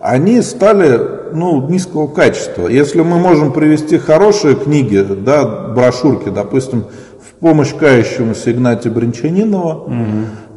[0.00, 0.98] они стали
[1.32, 2.68] ну, низкого качества.
[2.68, 6.86] Если мы можем привести хорошие книги, да, брошюрки, допустим,
[7.40, 9.94] помощь кающемуся Игнатия Бринчанинова, угу.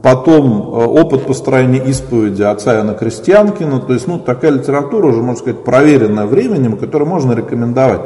[0.01, 5.39] потом э, опыт построения исповеди отца Иоанна Крестьянкина, то есть ну, такая литература уже, можно
[5.39, 8.01] сказать, проверенная временем, которую можно рекомендовать.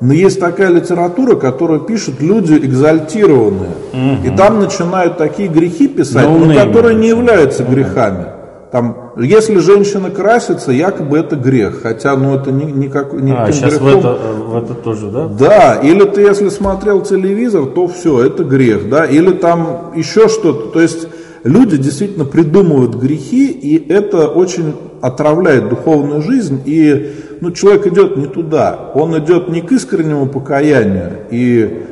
[0.00, 3.70] Но есть такая литература, которую пишут люди экзальтированные.
[3.92, 4.26] Угу.
[4.26, 8.26] И там начинают такие грехи писать, но, но которые не являются грехами.
[8.72, 13.74] Там, если женщина красится, якобы это грех, хотя ну это не, никак, не а, сейчас
[13.74, 14.00] грехом.
[14.00, 15.28] в это, в это тоже, да?
[15.28, 20.70] Да, или ты если смотрел телевизор, то все, это грех, да, или там еще что-то,
[20.70, 21.06] то есть
[21.44, 27.12] люди действительно придумывают грехи, и это очень отравляет духовную жизнь, и
[27.42, 31.82] ну, человек идет не туда, он идет не к искреннему покаянию и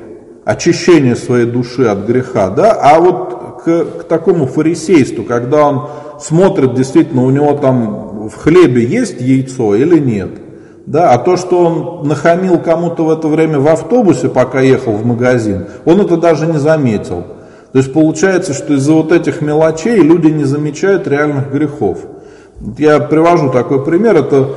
[0.46, 5.82] очищению своей души от греха, да, а вот к, к такому фарисейству, когда он
[6.20, 10.30] смотрит действительно, у него там в хлебе есть яйцо или нет.
[10.86, 15.06] Да, а то, что он нахамил кому-то в это время в автобусе, пока ехал в
[15.06, 17.24] магазин, он это даже не заметил.
[17.72, 21.98] То есть получается, что из-за вот этих мелочей люди не замечают реальных грехов.
[22.78, 24.48] Я привожу такой пример, это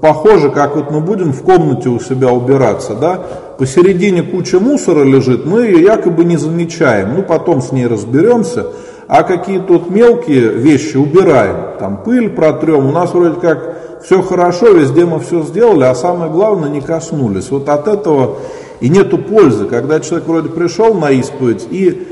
[0.00, 3.20] похоже, как вот мы будем в комнате у себя убираться, да,
[3.58, 8.66] посередине куча мусора лежит, мы ее якобы не замечаем, ну потом с ней разберемся,
[9.12, 14.68] а какие тут мелкие вещи убираем, там пыль протрем, у нас вроде как все хорошо,
[14.68, 17.50] везде мы все сделали, а самое главное не коснулись.
[17.50, 18.36] Вот от этого
[18.78, 22.06] и нету пользы, когда человек вроде пришел на исповедь и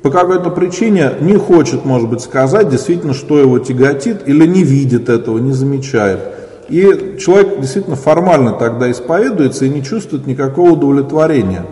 [0.00, 5.08] по какой-то причине не хочет, может быть, сказать действительно, что его тяготит, или не видит
[5.08, 6.20] этого, не замечает.
[6.68, 11.66] И человек действительно формально тогда исповедуется и не чувствует никакого удовлетворения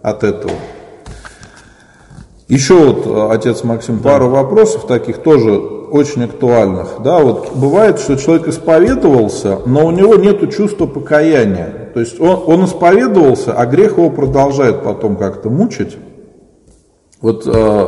[0.00, 0.54] от этого.
[2.48, 4.10] Еще вот, э, отец Максим, да.
[4.10, 7.02] пару вопросов таких тоже очень актуальных.
[7.04, 11.90] Да, вот бывает, что человек исповедовался, но у него нет чувства покаяния.
[11.94, 15.96] То есть он, он исповедовался, а грех его продолжает потом как-то мучить.
[17.20, 17.86] Вот э,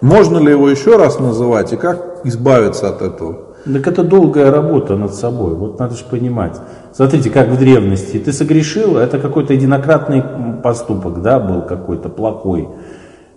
[0.00, 3.38] можно ли его еще раз называть и как избавиться от этого?
[3.64, 6.56] Так это долгая работа над собой, вот надо же понимать.
[6.92, 10.22] Смотрите, как в древности, ты согрешил, это какой-то единократный
[10.62, 12.68] поступок, да, был какой-то плохой.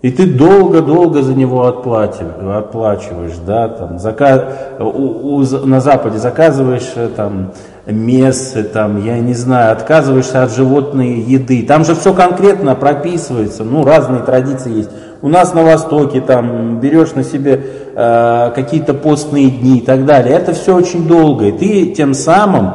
[0.02, 4.44] И ты долго-долго за него отплачиваешь, да, там, заказ,
[4.78, 7.52] у, у, на Западе заказываешь э, там,
[7.86, 11.64] мессы, там, я не знаю, отказываешься от животной еды.
[11.66, 14.90] Там же все конкретно прописывается, ну, разные традиции есть.
[15.20, 17.62] У нас на Востоке там берешь на себе
[17.94, 20.34] э, какие-то постные дни и так далее.
[20.34, 21.48] Это все очень долго.
[21.48, 22.70] И ты тем самым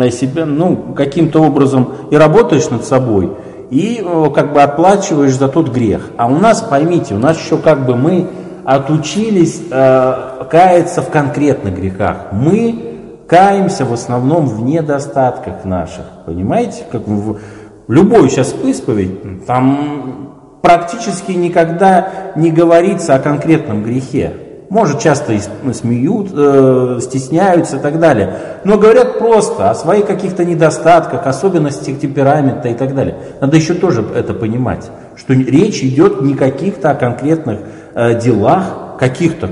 [0.00, 3.32] э, себе, ну, каким-то образом и работаешь над собой,
[3.74, 6.10] и э, как бы отплачиваешь за тот грех.
[6.16, 8.28] А у нас, поймите, у нас еще как бы мы
[8.64, 10.14] отучились э,
[10.48, 12.28] каяться в конкретных грехах.
[12.30, 16.04] Мы каемся в основном в недостатках наших.
[16.24, 16.84] Понимаете?
[16.92, 17.38] Как в,
[17.88, 24.34] любой сейчас исповедь, там практически никогда не говорится о конкретном грехе.
[24.70, 25.34] Может, часто
[25.72, 28.34] смеют, э, стесняются и так далее.
[28.64, 33.16] Но говорят просто о своих каких-то недостатках, особенностях темперамента и так далее.
[33.40, 37.60] Надо еще тоже это понимать, что речь идет не каких-то о конкретных
[37.94, 39.50] э, делах, каких-то,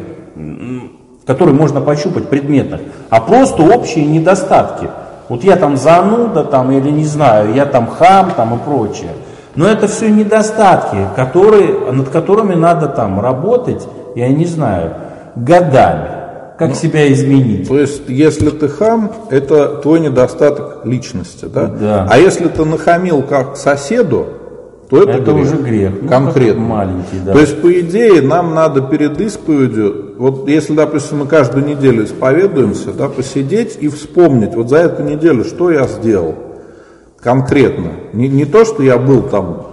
[1.27, 4.89] которые можно пощупать, предметных, а просто общие недостатки.
[5.29, 9.11] Вот я там зануда, там, или не знаю, я там хам, там и прочее.
[9.55, 14.95] Но это все недостатки, которые, над которыми надо там работать, я не знаю,
[15.37, 16.09] годами.
[16.59, 17.69] Как ну, себя изменить?
[17.69, 21.67] То есть, если ты хам, это твой недостаток личности, да?
[21.67, 22.09] Да.
[22.09, 24.27] А если ты нахамил как соседу,
[24.89, 25.47] то это, это грех.
[25.47, 25.93] уже грех.
[26.03, 26.63] Ну, Конкретно.
[26.63, 27.33] маленький, да.
[27.33, 32.93] То есть, по идее, нам надо перед исповедью, вот если, допустим, мы каждую неделю исповедуемся,
[32.93, 36.35] да, посидеть и вспомнить, вот за эту неделю, что я сделал
[37.23, 37.93] конкретно.
[38.13, 39.72] Не, не то, что я был там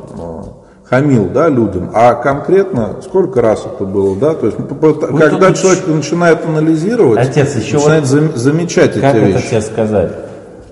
[0.90, 5.84] хамил да, людям, а конкретно сколько раз это было, да, то есть вот когда человек
[5.84, 5.94] еще...
[5.94, 9.34] начинает анализировать, отец, еще начинает вот замечать эти как вещи.
[9.34, 10.12] Как это тебе сказать?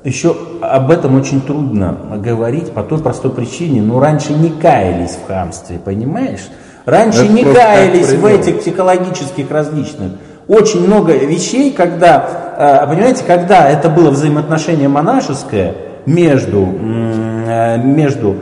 [0.03, 5.27] Еще об этом очень трудно говорить по той простой причине, ну раньше не каялись в
[5.27, 6.47] хамстве, понимаешь?
[6.85, 10.13] Раньше это не каялись в этих психологических различных.
[10.47, 12.25] Очень много вещей, когда,
[12.57, 18.37] э, понимаете, когда это было взаимоотношение монашеское, между, э, между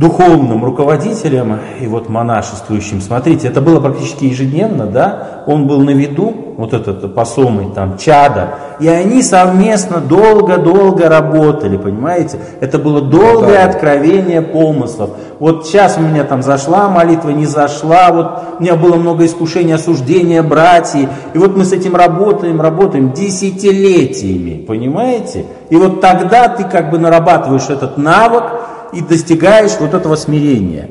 [0.00, 3.02] духовным руководителем и вот монашествующим.
[3.02, 8.54] Смотрите, это было практически ежедневно, да, он был на виду, вот этот посомый там, чада,
[8.80, 12.38] и они совместно долго-долго работали, понимаете?
[12.60, 13.64] Это было долгое да.
[13.64, 15.10] откровение помыслов.
[15.38, 19.74] Вот сейчас у меня там зашла молитва, не зашла, вот у меня было много искушений,
[19.74, 25.44] осуждения братьев, и вот мы с этим работаем, работаем десятилетиями, понимаете?
[25.68, 28.44] И вот тогда ты как бы нарабатываешь этот навык,
[28.92, 30.88] и достигаешь вот этого смирения.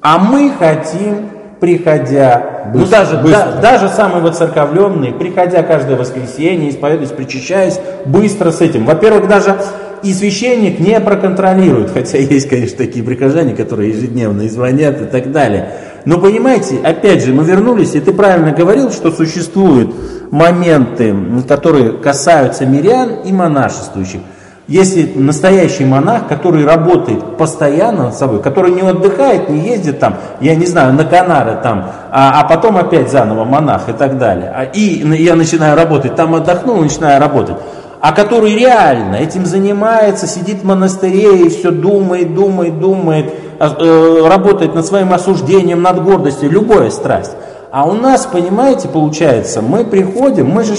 [0.00, 1.30] А мы хотим,
[1.60, 3.52] приходя, быстро, ну даже, быстро.
[3.52, 8.84] Да, даже самые воцерковленные, приходя каждое воскресенье, исповедуясь, причащаясь, быстро с этим.
[8.84, 9.56] Во-первых, даже
[10.02, 15.30] и священник не проконтролирует, хотя есть, конечно, такие прихожане, которые ежедневно и звонят и так
[15.30, 15.70] далее.
[16.04, 19.94] Но понимаете, опять же, мы вернулись, и ты правильно говорил, что существуют
[20.32, 21.14] моменты,
[21.46, 24.20] которые касаются мирян и монашествующих.
[24.68, 30.54] Если настоящий монах, который работает постоянно над собой, который не отдыхает, не ездит там, я
[30.54, 34.62] не знаю, на Канары там, а, а потом опять заново монах и так далее, а,
[34.62, 37.56] и я начинаю работать, там отдохнул, начинаю работать,
[38.00, 44.28] а который реально этим занимается, сидит в монастыре и все думает, думает, думает, а, э,
[44.28, 47.32] работает над своим осуждением, над гордостью, любая страсть.
[47.72, 50.74] А у нас, понимаете, получается, мы приходим, мы же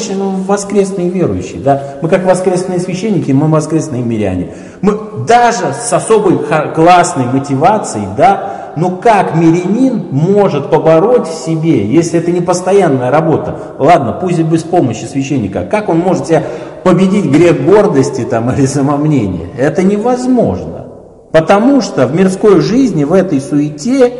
[0.45, 4.53] воскресные верующие, да, мы как воскресные священники, мы воскресные миряне.
[4.81, 6.37] Мы даже с особой
[6.75, 13.55] классной мотивацией, да, но как мирянин может побороть в себе, если это не постоянная работа?
[13.79, 15.65] Ладно, пусть и без помощи священника.
[15.65, 16.43] Как он может себя
[16.83, 19.49] победить грех гордости там, или самомнения?
[19.57, 20.85] Это невозможно.
[21.31, 24.13] Потому что в мирской жизни, в этой суете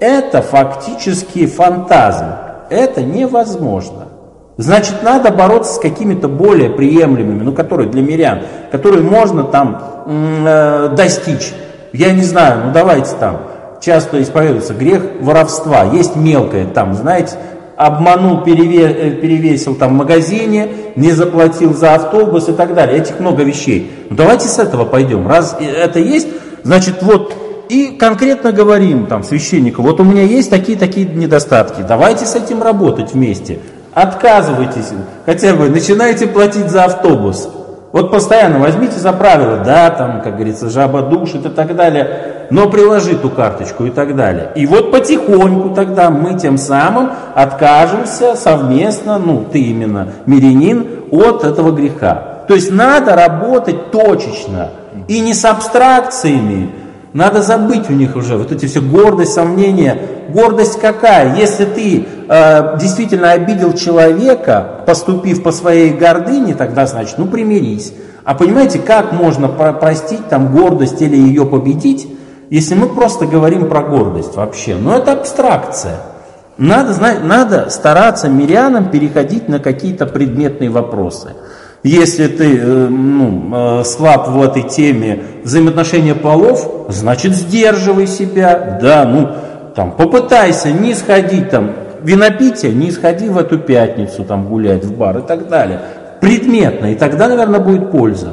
[0.00, 2.26] это фактически фантазм.
[2.70, 4.08] Это невозможно.
[4.56, 8.40] Значит, надо бороться с какими-то более приемлемыми, ну, которые для мирян,
[8.70, 11.52] которые можно там э, достичь.
[11.92, 13.40] Я не знаю, ну давайте там,
[13.80, 15.84] часто исповедуется грех воровства.
[15.84, 17.36] Есть мелкое там, знаете,
[17.76, 22.98] обманул, переве, перевесил там в магазине, не заплатил за автобус и так далее.
[22.98, 23.90] Этих много вещей.
[24.10, 25.26] Ну давайте с этого пойдем.
[25.26, 26.28] Раз это есть,
[26.62, 27.34] значит вот
[27.70, 33.14] и конкретно говорим там священнику, вот у меня есть такие-такие недостатки, давайте с этим работать
[33.14, 33.60] вместе.
[33.94, 34.90] Отказывайтесь,
[35.24, 37.48] хотя бы начинайте платить за автобус.
[37.92, 42.46] Вот постоянно возьмите за правило, да, там, как говорится, жаба душит и так далее.
[42.50, 44.50] но приложи ту карточку и так далее.
[44.56, 51.70] И вот потихоньку тогда мы тем самым откажемся совместно, ну ты именно мирянин, от этого
[51.70, 52.44] греха.
[52.48, 54.70] То есть надо работать точечно
[55.06, 56.70] и не с абстракциями,
[57.12, 59.98] надо забыть у них уже вот эти все гордость, сомнения.
[60.28, 61.36] Гордость какая?
[61.36, 67.92] Если ты э, действительно обидел человека, поступив по своей гордыне, тогда значит, ну примирись.
[68.24, 72.06] А понимаете, как можно про простить там гордость или ее победить,
[72.48, 74.76] если мы просто говорим про гордость вообще?
[74.76, 75.96] Ну это абстракция.
[76.58, 81.32] Надо, знать, надо стараться мирянам переходить на какие-то предметные вопросы.
[81.82, 89.06] Если ты э, ну, э, слаб в этой теме взаимоотношения полов, значит сдерживай себя, да,
[89.06, 89.28] ну,
[89.74, 95.18] там, попытайся не сходить там, винопитие, не сходи в эту пятницу там гулять в бар
[95.18, 95.80] и так далее.
[96.20, 98.32] Предметно, и тогда, наверное, будет польза.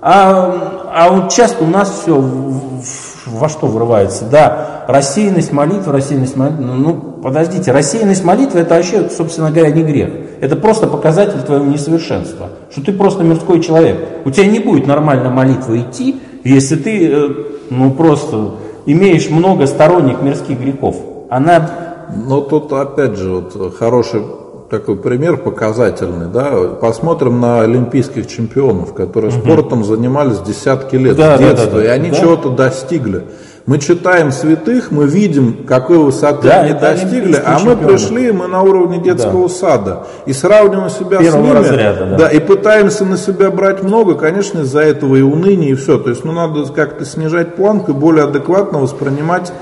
[0.00, 2.20] А, а вот часто у нас все
[3.30, 4.24] во что врывается?
[4.24, 6.64] Да, рассеянность молитвы, рассеянность молитвы.
[6.64, 10.10] Ну, ну, подождите, рассеянность молитвы это вообще, собственно говоря, не грех.
[10.40, 12.48] Это просто показатель твоего несовершенства.
[12.70, 13.98] Что ты просто мирской человек.
[14.24, 17.28] У тебя не будет нормально молитва идти, если ты, э,
[17.70, 18.52] ну, просто
[18.86, 20.96] имеешь много сторонних мирских грехов.
[21.30, 21.70] Она...
[22.14, 24.22] Но тут, опять же, вот хороший
[24.70, 26.50] такой пример показательный, да,
[26.80, 29.40] посмотрим на олимпийских чемпионов, которые угу.
[29.40, 31.84] спортом занимались десятки лет да, с детства, да, да, да.
[31.84, 32.16] и они да?
[32.16, 33.24] чего-то достигли.
[33.64, 38.62] Мы читаем святых, мы видим, какой высоты да, они достигли, а мы пришли, мы на
[38.62, 39.54] уровне детского да.
[39.54, 40.06] сада.
[40.24, 42.16] И сравниваем себя Первого с ними, разряда, да.
[42.16, 45.98] да, и пытаемся на себя брать много, конечно, из-за этого и уныние, и все.
[45.98, 49.52] То есть, ну, надо как-то снижать планку и более адекватно воспринимать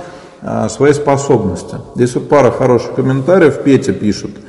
[0.41, 1.77] а, свои способности.
[1.97, 3.59] Здесь вот пара хороших комментариев.
[3.65, 4.31] Петя пишет–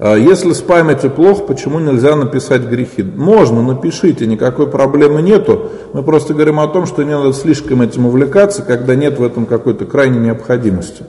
[0.00, 3.02] если с памятью плохо, почему нельзя написать грехи?
[3.02, 5.70] Можно, напишите, никакой проблемы нету.
[5.92, 9.46] Мы просто говорим о том, что не надо слишком этим увлекаться, когда нет в этом
[9.46, 11.04] какой-то крайней необходимости.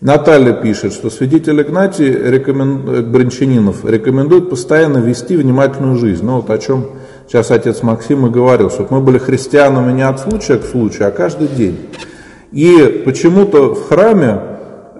[0.00, 3.12] Наталья пишет, что свидетель Игнатий рекомен...
[3.12, 6.24] Бринчанинов рекомендует постоянно вести внимательную жизнь.
[6.24, 6.86] Ну вот о чем
[7.28, 11.10] сейчас отец Максим и говорил, чтобы мы были христианами не от случая к случаю, а
[11.12, 11.78] каждый день.
[12.50, 14.51] И почему-то в храме а,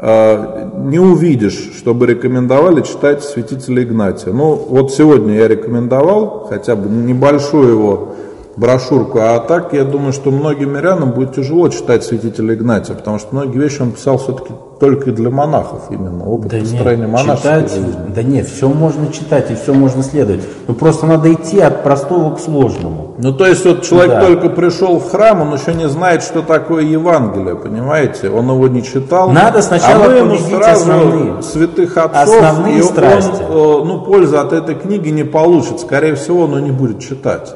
[0.02, 4.32] не увидишь, чтобы рекомендовали читать святителя Игнатия.
[4.32, 8.11] Ну, вот сегодня я рекомендовал хотя бы небольшую его
[8.56, 13.34] брошюрку, а так я думаю, что многим мирянам будет тяжело читать святителя Игнатия, потому что
[13.34, 14.52] многие вещи он писал все-таки
[14.82, 17.94] только для монахов именно, опыт да построения нет, монашеской читать, жизни.
[18.08, 20.42] Да нет, все можно читать и все можно следовать.
[20.66, 23.14] Ну просто надо идти от простого к сложному.
[23.18, 24.26] Ну то есть вот человек да.
[24.26, 28.28] только пришел в храм, он еще не знает, что такое Евангелие, понимаете?
[28.28, 29.30] Он его не читал.
[29.30, 33.42] Надо сначала а мы ему сразу основные, святых отцов, основные и страсти.
[33.42, 35.78] он, э, ну пользы от этой книги не получит.
[35.78, 37.54] Скорее всего, он ее не будет читать.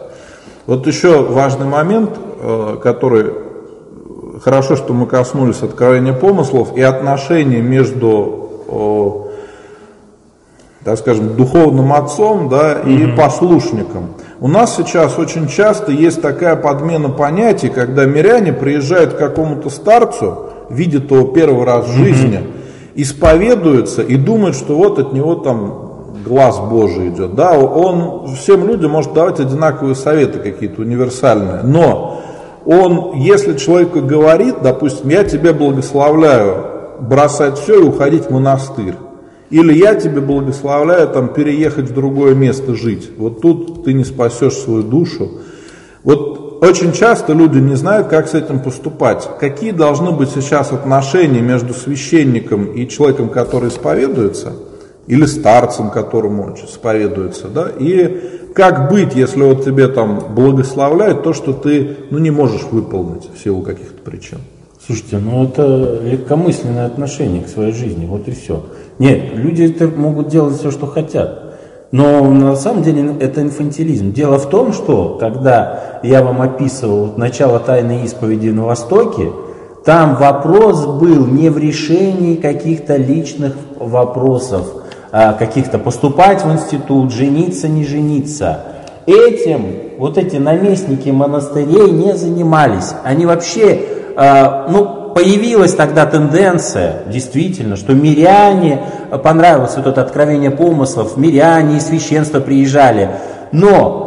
[0.67, 2.11] Вот еще важный момент,
[2.41, 3.31] э, который
[4.43, 9.31] хорошо, что мы коснулись откровения помыслов и отношений между,
[10.85, 13.17] так скажем, духовным отцом да, и угу.
[13.17, 14.15] послушником.
[14.41, 20.51] У нас сейчас очень часто есть такая подмена понятий, когда миряне приезжают к какому-то старцу,
[20.69, 22.47] видят его первый раз в жизни, угу.
[22.97, 25.86] исповедуются и думают, что вот от него там
[26.27, 27.35] глаз Божий идет.
[27.35, 32.23] Да, он всем людям может давать одинаковые советы какие-то универсальные, но
[32.65, 36.67] он, если человек говорит, допустим, я тебе благословляю
[37.01, 38.95] бросать все и уходить в монастырь,
[39.51, 44.55] или я тебе благословляю там переехать в другое место жить, вот тут ты не спасешь
[44.55, 45.31] свою душу.
[46.03, 49.29] Вот очень часто люди не знают, как с этим поступать.
[49.39, 54.55] Какие должны быть сейчас отношения между священником и человеком, который исповедуется–
[55.07, 58.21] или старцем, которому он исповедуется, да, и
[58.55, 63.43] как быть, если вот тебе там благословляют то, что ты, ну, не можешь выполнить в
[63.43, 64.39] силу каких-то причин.
[64.87, 68.65] Слушайте, ну это легкомысленное отношение к своей жизни, вот и все.
[68.99, 71.47] Нет, люди это могут делать все, что хотят.
[71.93, 74.13] Но на самом деле это инфантилизм.
[74.13, 79.33] Дело в том, что когда я вам описывал начало тайной исповеди на Востоке,
[79.85, 84.67] там вопрос был не в решении каких-то личных вопросов,
[85.33, 88.61] каких-то поступать в институт, жениться, не жениться.
[89.07, 92.93] Этим вот эти наместники монастырей не занимались.
[93.03, 93.81] Они вообще,
[94.17, 98.83] а, ну, появилась тогда тенденция, действительно, что миряне,
[99.23, 103.13] понравилось вот это откровение помыслов, миряне и священство приезжали.
[103.53, 104.07] Но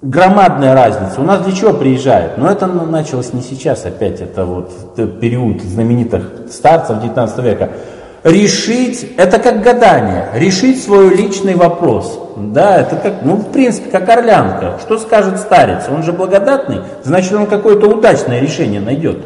[0.00, 1.20] громадная разница.
[1.20, 2.38] У нас для чего приезжают?
[2.38, 7.70] Но это началось не сейчас опять, это вот период знаменитых старцев 19 века
[8.28, 12.20] решить, это как гадание, решить свой личный вопрос.
[12.36, 14.78] Да, это как, ну, в принципе, как орлянка.
[14.80, 15.84] Что скажет старец?
[15.90, 19.18] Он же благодатный, значит, он какое-то удачное решение найдет.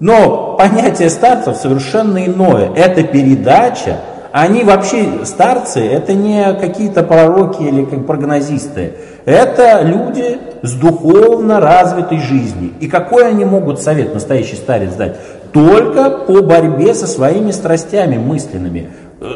[0.00, 2.70] Но понятие старцев совершенно иное.
[2.74, 3.98] Это передача,
[4.32, 8.94] они вообще, старцы, это не какие-то пророки или как прогнозисты.
[9.26, 12.72] Это люди с духовно развитой жизнью.
[12.80, 15.16] И какой они могут совет, настоящий старец, дать?
[15.52, 18.90] Только по борьбе со своими страстями мысленными.
[19.20, 19.26] Э,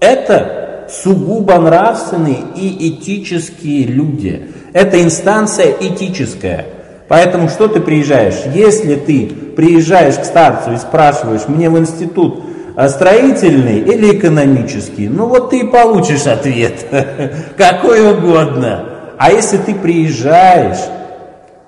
[0.00, 4.48] это сугубо нравственные и этические люди.
[4.72, 6.66] Это инстанция этическая.
[7.08, 8.42] Поэтому что ты приезжаешь?
[8.54, 12.42] Если ты приезжаешь к старцу и спрашиваешь, мне в институт
[12.74, 16.86] а строительный или экономический, ну вот ты и получишь ответ,
[17.58, 18.86] какой угодно.
[19.18, 20.78] А если ты приезжаешь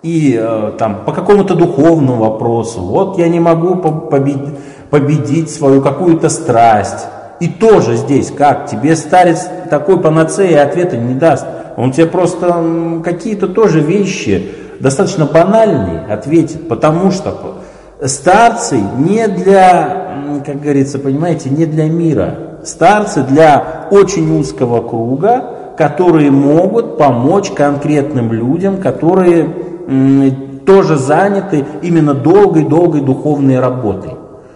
[0.04, 4.54] и э, там по какому-то духовному вопросу, вот я не могу победить,
[4.90, 7.06] победить свою какую-то страсть,
[7.40, 11.46] и тоже здесь, как, тебе старец такой панацеи ответа не даст.
[11.78, 17.56] Он тебе просто какие-то тоже вещи достаточно банальные ответит, потому что
[18.04, 22.60] старцы не для, как говорится, понимаете, не для мира.
[22.62, 29.48] Старцы для очень узкого круга, которые могут помочь конкретным людям, которые
[30.66, 34.12] тоже заняты именно долгой-долгой духовной работой.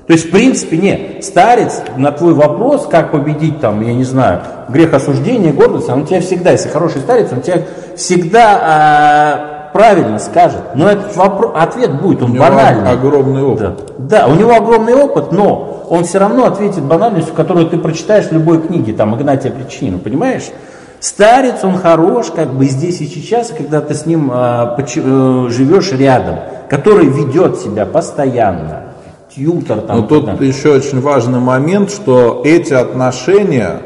[0.07, 4.41] То есть, в принципе, нет, старец на твой вопрос, как победить там, я не знаю,
[4.71, 7.65] грех осуждения, гордость, он тебя всегда, если хороший старец, он тебя
[7.95, 12.91] всегда а, правильно скажет, но этот вопрос, ответ будет, он у него банальный.
[12.91, 13.77] огромный опыт.
[13.99, 14.21] Да.
[14.21, 18.33] да, у него огромный опыт, но он все равно ответит банальностью, которую ты прочитаешь в
[18.33, 20.45] любой книге, там, Игнатия Причину, понимаешь?
[21.01, 25.93] Старец, он хорош, как бы здесь и сейчас, когда ты с ним э, э, живешь
[25.93, 28.95] рядом, который ведет себя постоянно.
[29.35, 29.99] Тьютер там.
[29.99, 33.83] Но тут еще очень важный момент, что эти отношения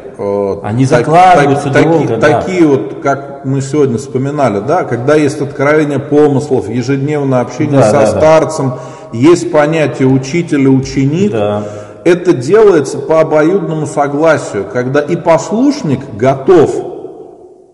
[0.63, 2.41] они закладываются так, долго, таки, да.
[2.41, 7.93] Такие вот, как мы сегодня вспоминали, да, когда есть откровение помыслов, ежедневное общение да, со
[7.93, 9.19] да, старцем, да.
[9.19, 11.65] есть понятие учитель и ученик, да.
[12.05, 16.92] это делается по обоюдному согласию, когда и послушник готов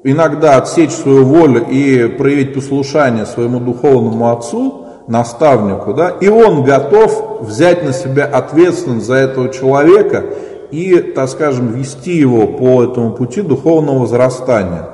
[0.04, 7.40] иногда отсечь свою волю и проявить послушание своему духовному отцу, наставнику, да, и он готов
[7.40, 10.24] взять на себя ответственность за этого человека
[10.70, 14.90] и, так скажем, вести его по этому пути духовного возрастания.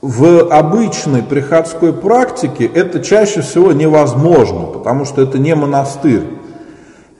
[0.00, 6.22] В обычной приходской практике это чаще всего невозможно, потому что это не монастырь.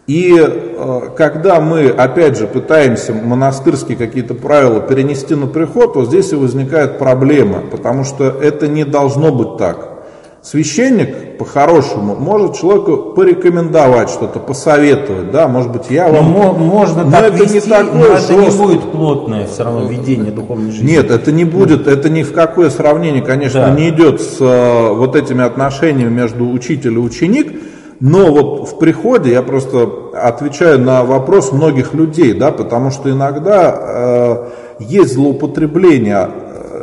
[0.06, 6.32] И э, когда мы, опять же, пытаемся монастырские какие-то правила перенести на приход, вот здесь
[6.32, 9.96] и возникает проблема, потому что это не должно быть так.
[10.42, 16.32] Священник, по-хорошему, может человеку порекомендовать что-то, посоветовать, да, может быть, я вам...
[16.32, 19.88] Но можно но так это вести, не такое но это не будет плотное все равно
[19.88, 20.92] ведение духовной жизни.
[20.92, 23.70] Нет, это не будет, это ни в какое сравнение, конечно, да.
[23.70, 27.52] не идет с э, вот этими отношениями между учитель и ученик,
[28.00, 33.74] но вот в приходе я просто отвечаю на вопрос многих людей, да, потому что иногда
[33.78, 34.48] э,
[34.80, 36.28] есть злоупотребление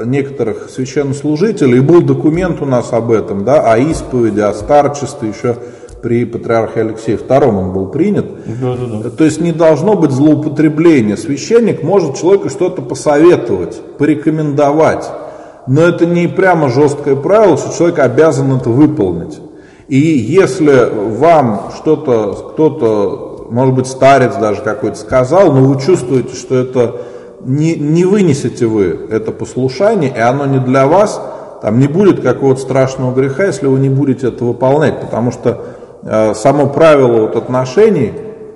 [0.06, 5.56] некоторых священнослужителей, и был документ у нас об этом, да, о исповеди, о старчестве, еще
[6.02, 8.26] при патриархе Алексее II он был принят.
[8.62, 9.10] Да, да, да.
[9.10, 11.16] То есть не должно быть злоупотребления.
[11.16, 15.10] Священник может человеку что-то посоветовать, порекомендовать,
[15.66, 19.40] но это не прямо жесткое правило, что человек обязан это выполнить.
[19.88, 26.56] И если вам что-то, кто-то, может быть, старец даже какой-то сказал, но вы чувствуете, что
[26.56, 26.96] это
[27.42, 31.22] не, не вынесете вы это послушание, и оно не для вас,
[31.62, 35.62] там не будет какого-то страшного греха, если вы не будете это выполнять, потому что
[36.04, 38.14] э, само правило вот отношений,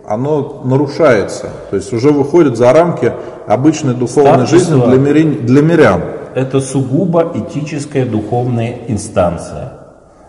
[0.08, 3.12] оно нарушается, то есть уже выходит за рамки
[3.45, 6.02] обычной духовной Старчество жизни для, мирян, для мирян.
[6.34, 9.77] Это сугубо этическая духовная инстанция.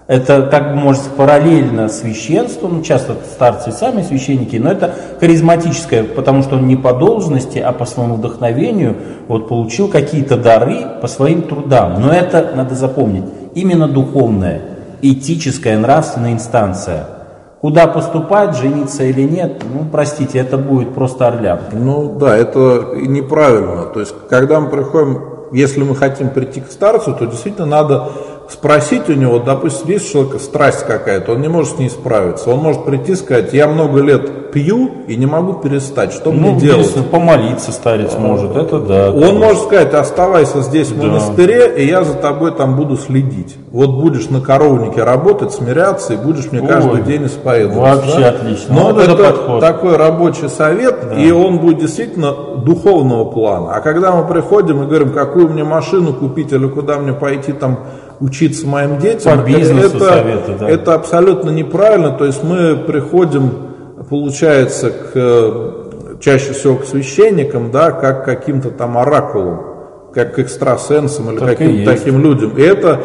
[0.08, 6.42] Это как бы может параллельно священству, ну, часто старцы сами священники, но это харизматическое, потому
[6.42, 8.96] что он не по должности, а по своему вдохновению
[9.28, 12.00] вот получил какие-то дары по своим трудам.
[12.00, 13.24] Но это, надо запомнить,
[13.54, 14.62] именно духовная,
[15.02, 17.04] этическая, нравственная инстанция.
[17.60, 21.76] Куда поступать, жениться или нет, ну, простите, это будет просто орлянка.
[21.76, 23.82] Ну да, это неправильно.
[23.92, 25.20] То есть, когда мы приходим,
[25.52, 28.08] если мы хотим прийти к старцу, то действительно надо
[28.48, 32.50] спросить у него, допустим, есть у человека страсть какая-то, он не может с ней справиться.
[32.50, 36.52] Он может прийти и сказать, я много лет пью и не могу перестать, что ну,
[36.52, 36.94] мне делать?
[37.10, 39.08] помолиться старец а, может, это да.
[39.10, 39.38] Он конечно.
[39.38, 41.06] может сказать, оставайся здесь в да.
[41.06, 43.56] монастыре, и я за тобой там буду следить.
[43.70, 47.76] Вот будешь на коровнике работать, смиряться, и будешь мне Ой, каждый день исповедовать.
[47.76, 48.28] Вообще да?
[48.30, 48.74] отлично.
[48.74, 49.60] Но вот это, это подход.
[49.60, 51.20] такой рабочий совет, да.
[51.20, 53.74] и он будет действительно духовного плана.
[53.74, 57.80] А когда мы приходим и говорим, какую мне машину купить или куда мне пойти там
[58.20, 59.40] учиться моим детям.
[59.40, 60.68] По бизнесу это, советы, да.
[60.68, 62.10] это абсолютно неправильно.
[62.10, 63.52] То есть мы приходим,
[64.08, 69.60] получается, к, чаще всего к священникам, да, как к каким-то там оракулам,
[70.12, 72.56] как к экстрасенсам или Так каким-то таким людям.
[72.56, 73.00] И это,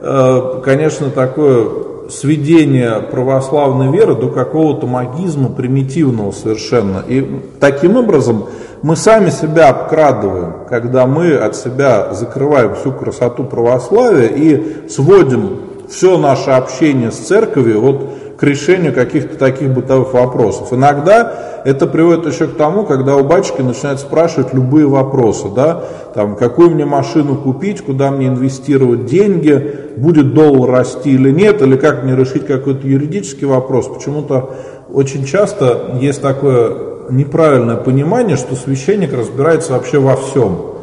[0.00, 1.66] э, конечно, такое
[2.08, 7.02] сведение православной веры до какого-то магизма примитивного совершенно.
[7.06, 8.46] И таким образом
[8.82, 16.18] мы сами себя обкрадываем, когда мы от себя закрываем всю красоту православия и сводим все
[16.18, 20.72] наше общение с церковью вот к решению каких-то таких бытовых вопросов.
[20.72, 25.82] Иногда это приводит еще к тому, когда у батюшки начинают спрашивать любые вопросы, да,
[26.14, 31.76] там, какую мне машину купить, куда мне инвестировать деньги, будет доллар расти или нет, или
[31.76, 33.88] как мне решить какой-то юридический вопрос.
[33.88, 34.54] Почему-то
[34.92, 36.76] очень часто есть такое
[37.10, 40.77] неправильное понимание, что священник разбирается вообще во всем.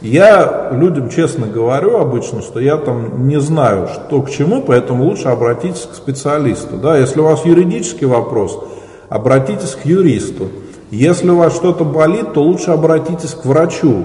[0.00, 5.28] Я людям честно говорю обычно, что я там не знаю, что к чему, поэтому лучше
[5.28, 6.76] обратитесь к специалисту.
[6.76, 6.96] Да?
[6.96, 8.62] Если у вас юридический вопрос,
[9.08, 10.48] обратитесь к юристу.
[10.90, 14.04] Если у вас что-то болит, то лучше обратитесь к врачу.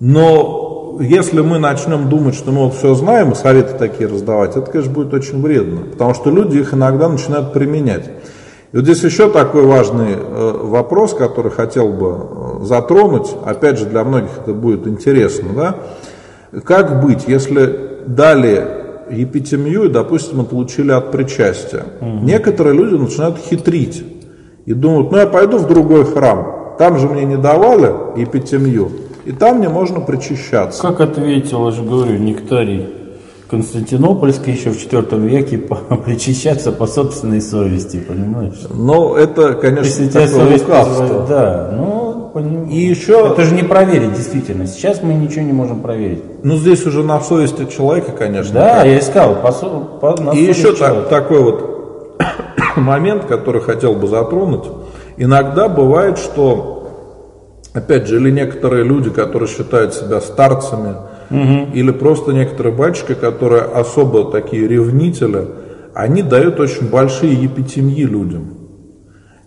[0.00, 4.92] Но если мы начнем думать, что мы вот все знаем советы такие раздавать, это, конечно,
[4.92, 8.10] будет очень вредно, потому что люди их иногда начинают применять.
[8.72, 13.86] И вот здесь еще такой важный э, вопрос, который хотел бы э, затронуть, опять же
[13.86, 15.76] для многих это будет интересно, да?
[16.64, 18.66] Как быть, если дали
[19.10, 21.84] епитемию и, допустим, отлучили от причастия?
[22.00, 24.04] Некоторые люди начинают хитрить
[24.66, 28.90] и думают, ну я пойду в другой храм, там же мне не давали епитемию,
[29.24, 30.82] и там мне можно причащаться.
[30.82, 32.97] Как ответил, я же говорю, Нектарий
[33.50, 35.58] Константинопольский еще в IV веке
[36.04, 38.60] причащаться по собственной совести, понимаешь?
[38.72, 43.62] Но это, конечно, Если тебя совесть позволяет, да, ну, поним- И еще- Это же не
[43.62, 44.66] проверить, действительно.
[44.66, 46.22] Сейчас мы ничего не можем проверить.
[46.42, 48.52] Ну, здесь уже на совести человека, конечно.
[48.54, 49.36] Да, я искал.
[49.36, 52.18] По, по- на И еще так- такой вот
[52.76, 54.64] момент, который хотел бы затронуть.
[55.16, 56.90] Иногда бывает, что,
[57.72, 60.94] опять же, или некоторые люди, которые считают себя старцами,
[61.30, 65.46] или просто некоторые батюшки, которые особо такие ревнители,
[65.94, 68.54] они дают очень большие епитемьи людям.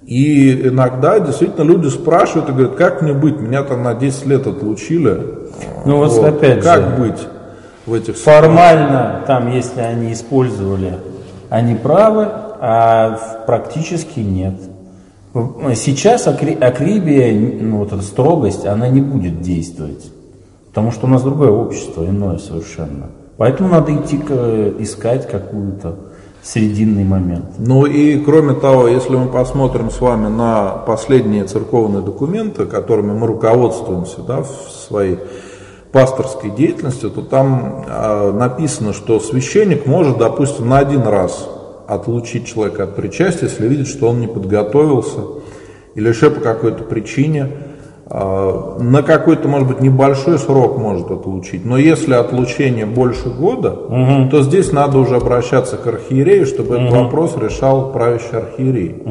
[0.05, 4.47] И иногда действительно люди спрашивают и говорят, как мне быть, меня там на 10 лет
[4.47, 5.21] отлучили.
[5.85, 6.95] Ну вот опять как же.
[6.97, 7.27] быть
[7.85, 10.95] в этих Формально, там, если они использовали,
[11.49, 13.17] они правы, а
[13.47, 14.55] практически нет.
[15.75, 20.11] Сейчас акри- акрибия, ну, вот эта строгость, она не будет действовать.
[20.71, 23.07] Потому что у нас другое общество, иное совершенно.
[23.35, 25.95] Поэтому надо идти к- искать какую-то
[26.41, 27.45] срединный момент.
[27.57, 33.27] Ну и кроме того, если мы посмотрим с вами на последние церковные документы, которыми мы
[33.27, 35.19] руководствуемся да, в своей
[35.91, 41.49] пасторской деятельности, то там а, написано, что священник может, допустим, на один раз
[41.85, 45.19] отлучить человека от причастия, если видит, что он не подготовился
[45.95, 47.49] или еще по какой-то причине.
[48.13, 51.65] А, На какой-то, может быть, небольшой срок может отлучить.
[51.65, 53.71] Но если отлучение больше года,
[54.29, 59.03] то здесь надо уже обращаться к архиерею, чтобы этот вопрос решал правящий архиерей.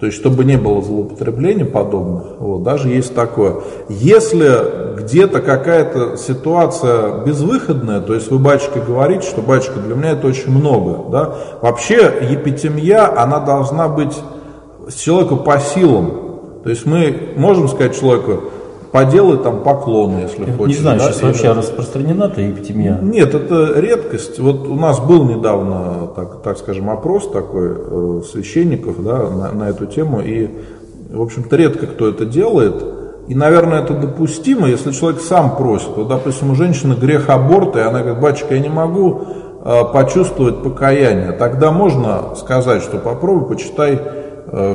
[0.00, 3.54] То есть, чтобы не было злоупотреблений подобных, вот, даже есть такое.
[3.88, 10.26] Если где-то какая-то ситуация безвыходная, то есть вы, батюшка, говорите, что, батюшка, для меня это
[10.26, 14.20] очень много, да, вообще епитемья, она должна быть
[14.88, 16.23] с человеку по силам.
[16.64, 18.44] То есть мы можем сказать человеку,
[18.90, 20.78] поделай там поклоны, если Не хочешь.
[20.78, 22.98] знаю, да, сейчас или- вообще распространена-то эпидемия.
[23.02, 24.38] нет, это редкость.
[24.38, 29.68] Вот у нас был недавно, так, так скажем, опрос такой э, священников да, на, на
[29.68, 30.48] эту тему, и,
[31.10, 32.82] в общем-то, редко кто это делает.
[33.26, 35.88] И, наверное, это допустимо, если человек сам просит.
[35.96, 39.22] Вот, допустим, у женщины грех аборта, и она говорит, батюшка, я не могу
[39.64, 41.32] э, почувствовать покаяние.
[41.32, 43.98] Тогда можно сказать, что попробуй, почитай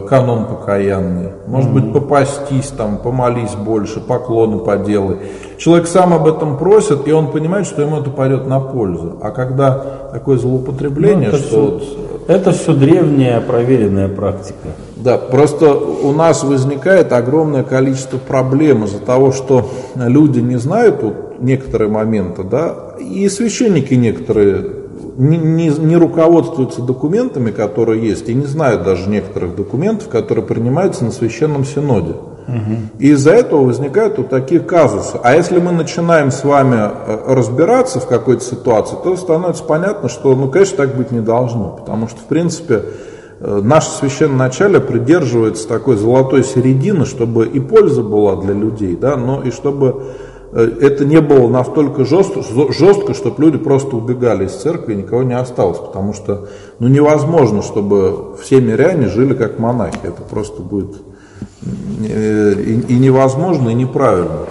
[0.09, 1.29] канон покаянный.
[1.47, 5.17] Может быть, попастись, там, помолись больше, поклоны поделай.
[5.57, 9.17] Человек сам об этом просит, и он понимает, что ему это пойдет на пользу.
[9.21, 9.71] А когда
[10.11, 14.69] такое злоупотребление, Ну, это, что все, вот, это все древняя проверенная практика.
[14.97, 21.39] да, просто у нас возникает огромное количество проблем из-за того, что люди не знают вот
[21.39, 24.78] некоторые моменты, да, и священники некоторые
[25.19, 31.03] не, не- не руководствуются документами, которые есть, и не знают даже некоторых документов, которые принимаются
[31.03, 32.13] на священном синоде.
[32.97, 35.19] И из-за этого возникают вот такие казусы.
[35.21, 40.33] А если мы начинаем с вами э, разбираться в какой-то ситуации, то становится понятно, что,
[40.35, 41.77] ну, конечно, так быть не должно.
[41.79, 42.85] Потому что, в принципе,
[43.39, 49.43] э, наше священноначалие придерживается такой золотой середины, чтобы и польза была для людей, да, но
[49.43, 50.05] и чтобы
[50.51, 55.37] это не было настолько жестко, жестко, чтобы люди просто убегали из церкви и никого не
[55.37, 55.77] осталось.
[55.77, 56.47] Потому что
[56.79, 59.99] ну, невозможно, чтобы все миряне жили как монахи.
[60.03, 60.95] Это просто будет
[62.07, 64.47] э, и, и невозможно, и неправильно.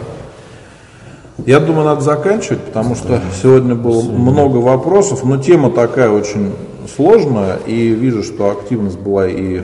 [1.46, 6.52] Я думаю, надо заканчивать, потому что сегодня было много вопросов, но тема такая очень
[6.94, 9.62] сложная, и вижу, что активность была и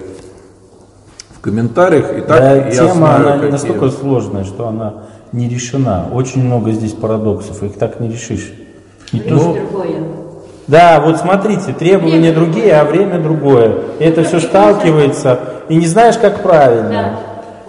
[1.31, 3.51] в комментариях, и так да, я тема знаю, она какие...
[3.51, 4.95] настолько сложная, что она
[5.35, 6.07] не решена.
[6.13, 8.53] Очень много здесь парадоксов, их так не решишь.
[9.13, 9.37] И то...
[9.37, 10.03] другое.
[10.67, 13.75] Да, вот смотрите, требования Время другие, а время другое.
[13.99, 15.39] И это все сталкивается,
[15.69, 16.89] и не знаешь, как правильно.
[16.89, 17.21] Да.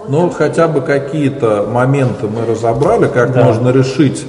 [0.08, 3.44] Ну, хотя бы какие-то моменты мы разобрали, как Да.
[3.44, 4.24] можно решить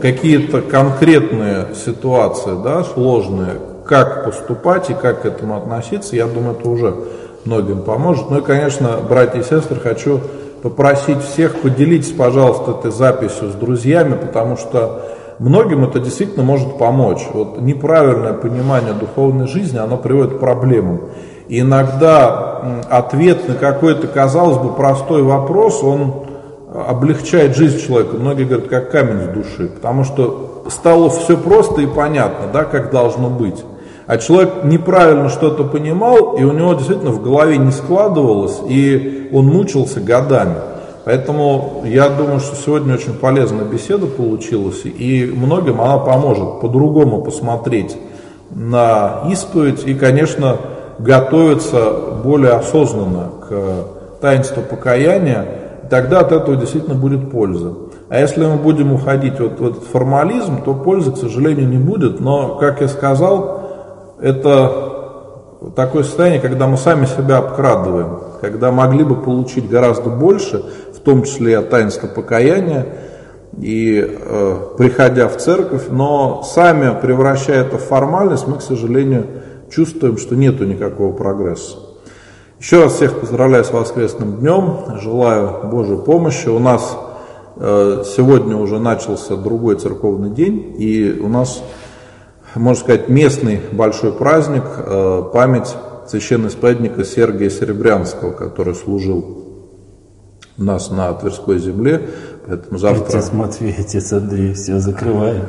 [0.00, 6.68] какие-то конкретные ситуации, да, сложные, как поступать и как к этому относиться, я думаю, это
[6.68, 6.94] уже
[7.44, 8.30] многим поможет.
[8.30, 10.20] Ну и, конечно, братья и сестры, хочу
[10.62, 15.02] попросить всех, поделитесь, пожалуйста, этой записью с друзьями, потому что
[15.38, 17.26] многим это действительно может помочь.
[17.32, 21.00] Вот неправильное понимание духовной жизни, оно приводит к проблемам.
[21.48, 26.26] И иногда ответ на какой-то, казалось бы, простой вопрос, он
[26.86, 28.16] облегчает жизнь человека.
[28.16, 32.90] Многие говорят, как камень с души, потому что стало все просто и понятно, да, как
[32.90, 33.64] должно быть.
[34.08, 39.48] А человек неправильно что-то понимал, и у него действительно в голове не складывалось, и он
[39.48, 40.56] мучился годами.
[41.04, 47.98] Поэтому я думаю, что сегодня очень полезная беседа получилась, и многим она поможет по-другому посмотреть
[48.50, 50.56] на исповедь и, конечно,
[50.98, 51.92] готовиться
[52.24, 55.44] более осознанно к таинству покаяния,
[55.90, 57.74] тогда от этого действительно будет польза.
[58.08, 62.20] А если мы будем уходить вот в этот формализм, то пользы, к сожалению, не будет.
[62.20, 63.57] Но, как я сказал,
[64.20, 70.64] это такое состояние, когда мы сами себя обкрадываем, когда могли бы получить гораздо больше,
[70.94, 72.86] в том числе и от таинства покаяния,
[73.60, 79.26] и э, приходя в церковь, но сами, превращая это в формальность, мы, к сожалению,
[79.70, 81.78] чувствуем, что нету никакого прогресса.
[82.60, 86.48] Еще раз всех поздравляю с воскресным днем, желаю Божьей помощи.
[86.48, 86.96] У нас
[87.56, 91.62] э, сегодня уже начался другой церковный день, и у нас,
[92.54, 95.74] можно сказать, местный большой праздник, э, память
[96.08, 99.44] священноисповедника Сергия Серебрянского, который служил
[100.56, 102.08] у нас на Тверской земле,
[102.46, 103.18] поэтому завтра...
[103.18, 105.44] Отец Матвей, отец Андрей, все закрываем.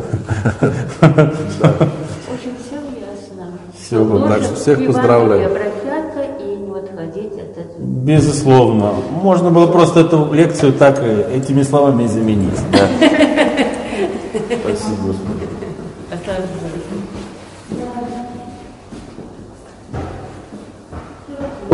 [1.01, 2.55] Очень
[3.79, 5.49] все Что так что всех поздравляю.
[7.79, 8.93] Безусловно.
[9.21, 12.57] Можно было просто эту лекцию так и этими словами заменить.
[14.61, 15.47] Спасибо, Господи.